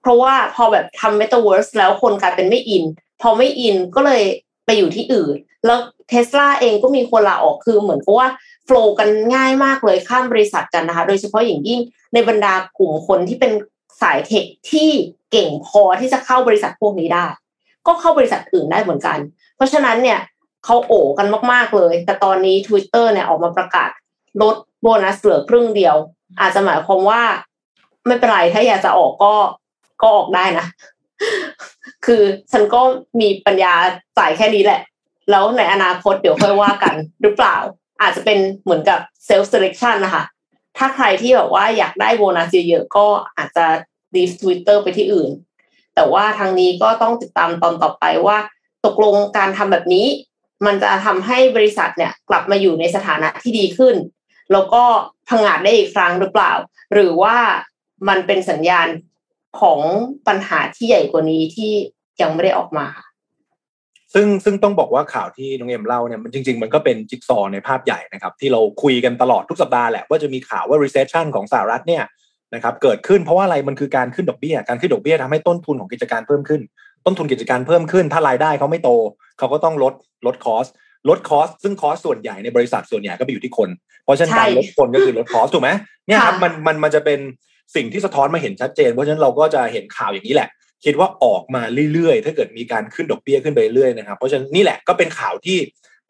[0.00, 2.84] เพราะว่าพอแบบทำเมตาเวิร์สแล้วคนกลายเป็นไม่อิน
[3.20, 4.22] พอไม่อินก็เลย
[4.64, 5.34] ไปอยู่ที่อื่น
[5.66, 5.78] แล้ว
[6.08, 8.28] เทสลาเองก็มีคนลาออกคือเหมือนกับว่า
[8.64, 11.80] flow กันง่ายมากเลยข้ามบริษัทกันนะคะ โดยเฉพาะอย่างยิ่ง
[12.12, 13.52] ในบรรดากลุ่มคนที่เป็น
[14.00, 14.90] สายเทคที่
[15.30, 17.26] เก่งพอที่จะเข้าบริษัทพวกนี้ได้
[17.86, 19.18] ก็เข้าบริษัทอื่นได้เหมือนกัน
[19.56, 20.20] เพราะฉะนั้นเนี่ย
[20.64, 23.90] เขาโอบกันมาก ๆเลย แต่ตอนนี้ Twitter เนี่ยออกมาประกาศ
[24.42, 25.96] ลด โบนัสเหลือครึ่งเดียว
[26.40, 27.22] อาจจะหมายความว่า
[28.06, 29.34] ไม่เป็นไรถ้าอยากจะออกก็
[30.02, 30.66] ก็ออกได้นะ
[32.06, 32.22] คือ
[32.52, 32.80] ฉันก็
[33.20, 33.74] มีปัญญา
[34.18, 34.80] จ่ายแค่นี้แหละ
[35.30, 37.56] แล้วในอนาคตเดี๋ยวค่อยว่ากัน หรือเปล่า
[38.02, 40.24] อาจจะเป็นเหมือนกับ self-selection นะคะ
[40.78, 43.06] ถ้าใครที่แบบว่าอยากได้โบนัสเยอะๆก็
[43.36, 43.66] อาจจะ
[44.14, 45.30] leave Twitter ไปที่อื่น
[45.94, 48.38] แต่ว่าทางนี้ก็ต้องติดตามตอนต่อไปว่า
[48.86, 50.06] ตกลงการทำแบบนี้
[50.66, 53.94] มันจะทำให้บริษัทเนี่ยกลับมาอยู่ในสถานะที่ดีขึ้น
[54.52, 54.82] แล้วก็
[55.28, 56.52] พังอาจได้อีกครั้งหรือเปล่า
[56.92, 57.36] หรือว่า
[58.08, 58.88] มันเป็นสัญญาณ
[59.60, 59.80] ของ
[60.28, 61.72] ปัญหาที่ใหญ่กว่านี้ที่
[62.20, 62.86] ยังไม่ได้ออกมา
[64.14, 72.04] ซึ่งซึ่งต้องบอกว่าข่าวที่น้องเอ็มเล่าเนี่ยมันจริง ๆ มันก็เป็นจิ๊กซอว์ในภาพใหญ่นะครับ ที่เราคุยกันตลอดทุกสัปดาห์แหละว่าจะมีข่าวว่า recession ของสหรัฐเนี่ย
[72.54, 76.60] นะครับเกิดขึ้นเพราะว่าอะไรมันคือการขึ้นดอกเบี้ย การขึ้นดอกเบี้ยทำให้ต้นทุนของกิจการเพิ่มขึ้น
[77.06, 78.90] ต้นทุนกิจการเพิ่มขึ้น ถ้ารายได้เขาไม่โต
[79.38, 79.94] เขาก็ต้องลด
[80.26, 80.66] ลด cost
[81.08, 83.68] ลด cost ซึ่ง cost ส่วนใหญ่ในบริษัทส่วนใหญ่ก็ไปอยู่ที่คน
[84.10, 85.70] เพราะฉะนั้นการลดคนก็คือลด cost ถูกไหม
[86.06, 87.20] เนี่ยครับมันมันมันจะเป็น
[87.76, 90.48] สิ่งที่สะท้อนมาเห็นชัดเจน เพราะฉะนั้นเราก็จะเห็นข่าวอย่างนี้แหละ
[90.84, 95.58] คิดว่าออกมาเรื่อยๆ ถ้าเกิดมีการขึ้นดอกเบี้ยขึ้นไปเรื่อยนะครับ เพราะฉะนั้นนี่แหละก็เป็นข่าวที่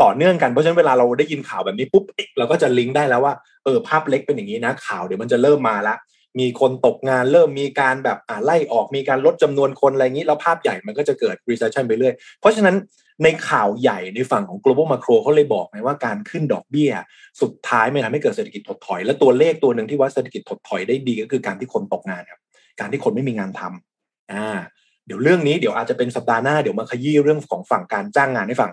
[0.03, 2.05] ต่อเนื่องกันเพราะฉะนั้นเวลาเราได้ยินข่าวแบบนี้ปุ๊บ
[2.39, 3.35] เราก็จะลิงก์ได้แล้วว่า
[3.65, 5.97] เออภาพเล็กเป็นอย่างนี้นะข่าวเดี๋ยวมันจะเริ่มมาละ
[6.41, 12.77] มีคนตกงานเริ่มมีการแบบอ่าไล่ออกมีการลดจำนวนคนอะไรอย่างนี้ แล้วภาพใหญ่มันก็จะเกิด recession ไปเรื่อย เพราะฉะนั้น
[13.25, 16.91] ในข่าวใหญ่ในฝั่งของ global macro เขาเลยบอกไงว่าการขึ้นดอกเบี้ย
[17.41, 22.41] สุดท้ายไม่ทำให้เกิดเศรษฐกิจถดถอย และตัวเลขตัวหนึ่งที่วัดเศรษฐกิจถดถอยได้ดีก็คือการที่คนตกงานครับ
[22.81, 24.59] การที่คนไม่มีงานทำอ่า
[25.07, 28.71] เดี๋ยวเรื่องนี้เดี๋ยวอาจจะเป็นสัปดาห์หน้าเดี๋ยวมาขยี้เรื่องของฝั่งการจ้างงานให้ฟัง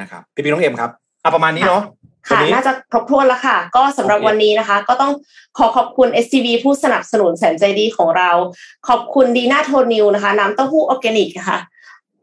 [0.00, 0.90] นะครับพี่พี่น้องเอ็มครับ
[1.24, 1.82] อะประมาณนี้เนาะ
[2.28, 5.12] ค่ะ น่าจะครบถ้วนแล้วค่ะ ก็สำหรับวันนี้นะคะ ก็ต้อง
[5.58, 8.30] ขอขอบคุณ SCB ผู้สนับสนุนแสนใจดีของเรา
[8.88, 11.58] ขอบคุณดีน่าโทนิวนะคะ น้ำเต้าหู้ออร์แกนิกค่ะ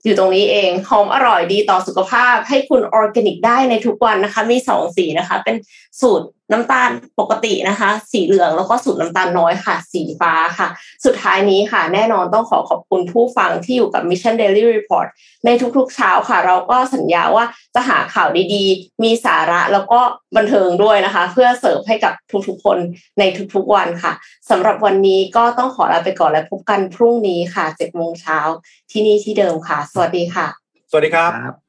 [0.05, 5.55] อยู่ตรงนี้เองหอมอร่อยดีต่อสุขภาพให้คุณออร์แกนิกได้ในทุกวันนะคะ มีสองสีนะคะ เป็น
[6.01, 10.67] สูตรน้ำตาลปกตินะคะ สีเหลืองแล้วก็สูตรน้ำตาลน้อยค่ะ สีฟ้าค่ะ
[11.05, 15.07] สุดท้ายนี้ค่ะ แน่นอนต้องขอขอบคุณผู้ฟังที่อยู่กับ Mission Daily Report
[15.45, 19.99] ในทุกๆเช้าค่ะ เราก็สัญญาว่าจะหาข่าวดีๆ มีสาระแล้วก็
[20.35, 22.13] บันเทิงด้วยนะคะ เพื่อเสิร์ฟให้กับ
[22.47, 22.77] ทุกๆคน
[23.19, 23.23] ใน
[23.55, 24.13] ทุกๆวันค่ะ
[24.49, 28.39] สำหรับวันนี้ก็ต้องขอลาไปก่อนและพบกันพรุ่งนี้ค่ะเจ็ดโมงเช้า
[28.91, 30.47] ที่นี่ที่เดิมค่ะ สวัสดีค่ะ
[30.91, 31.68] สวัสดีครับ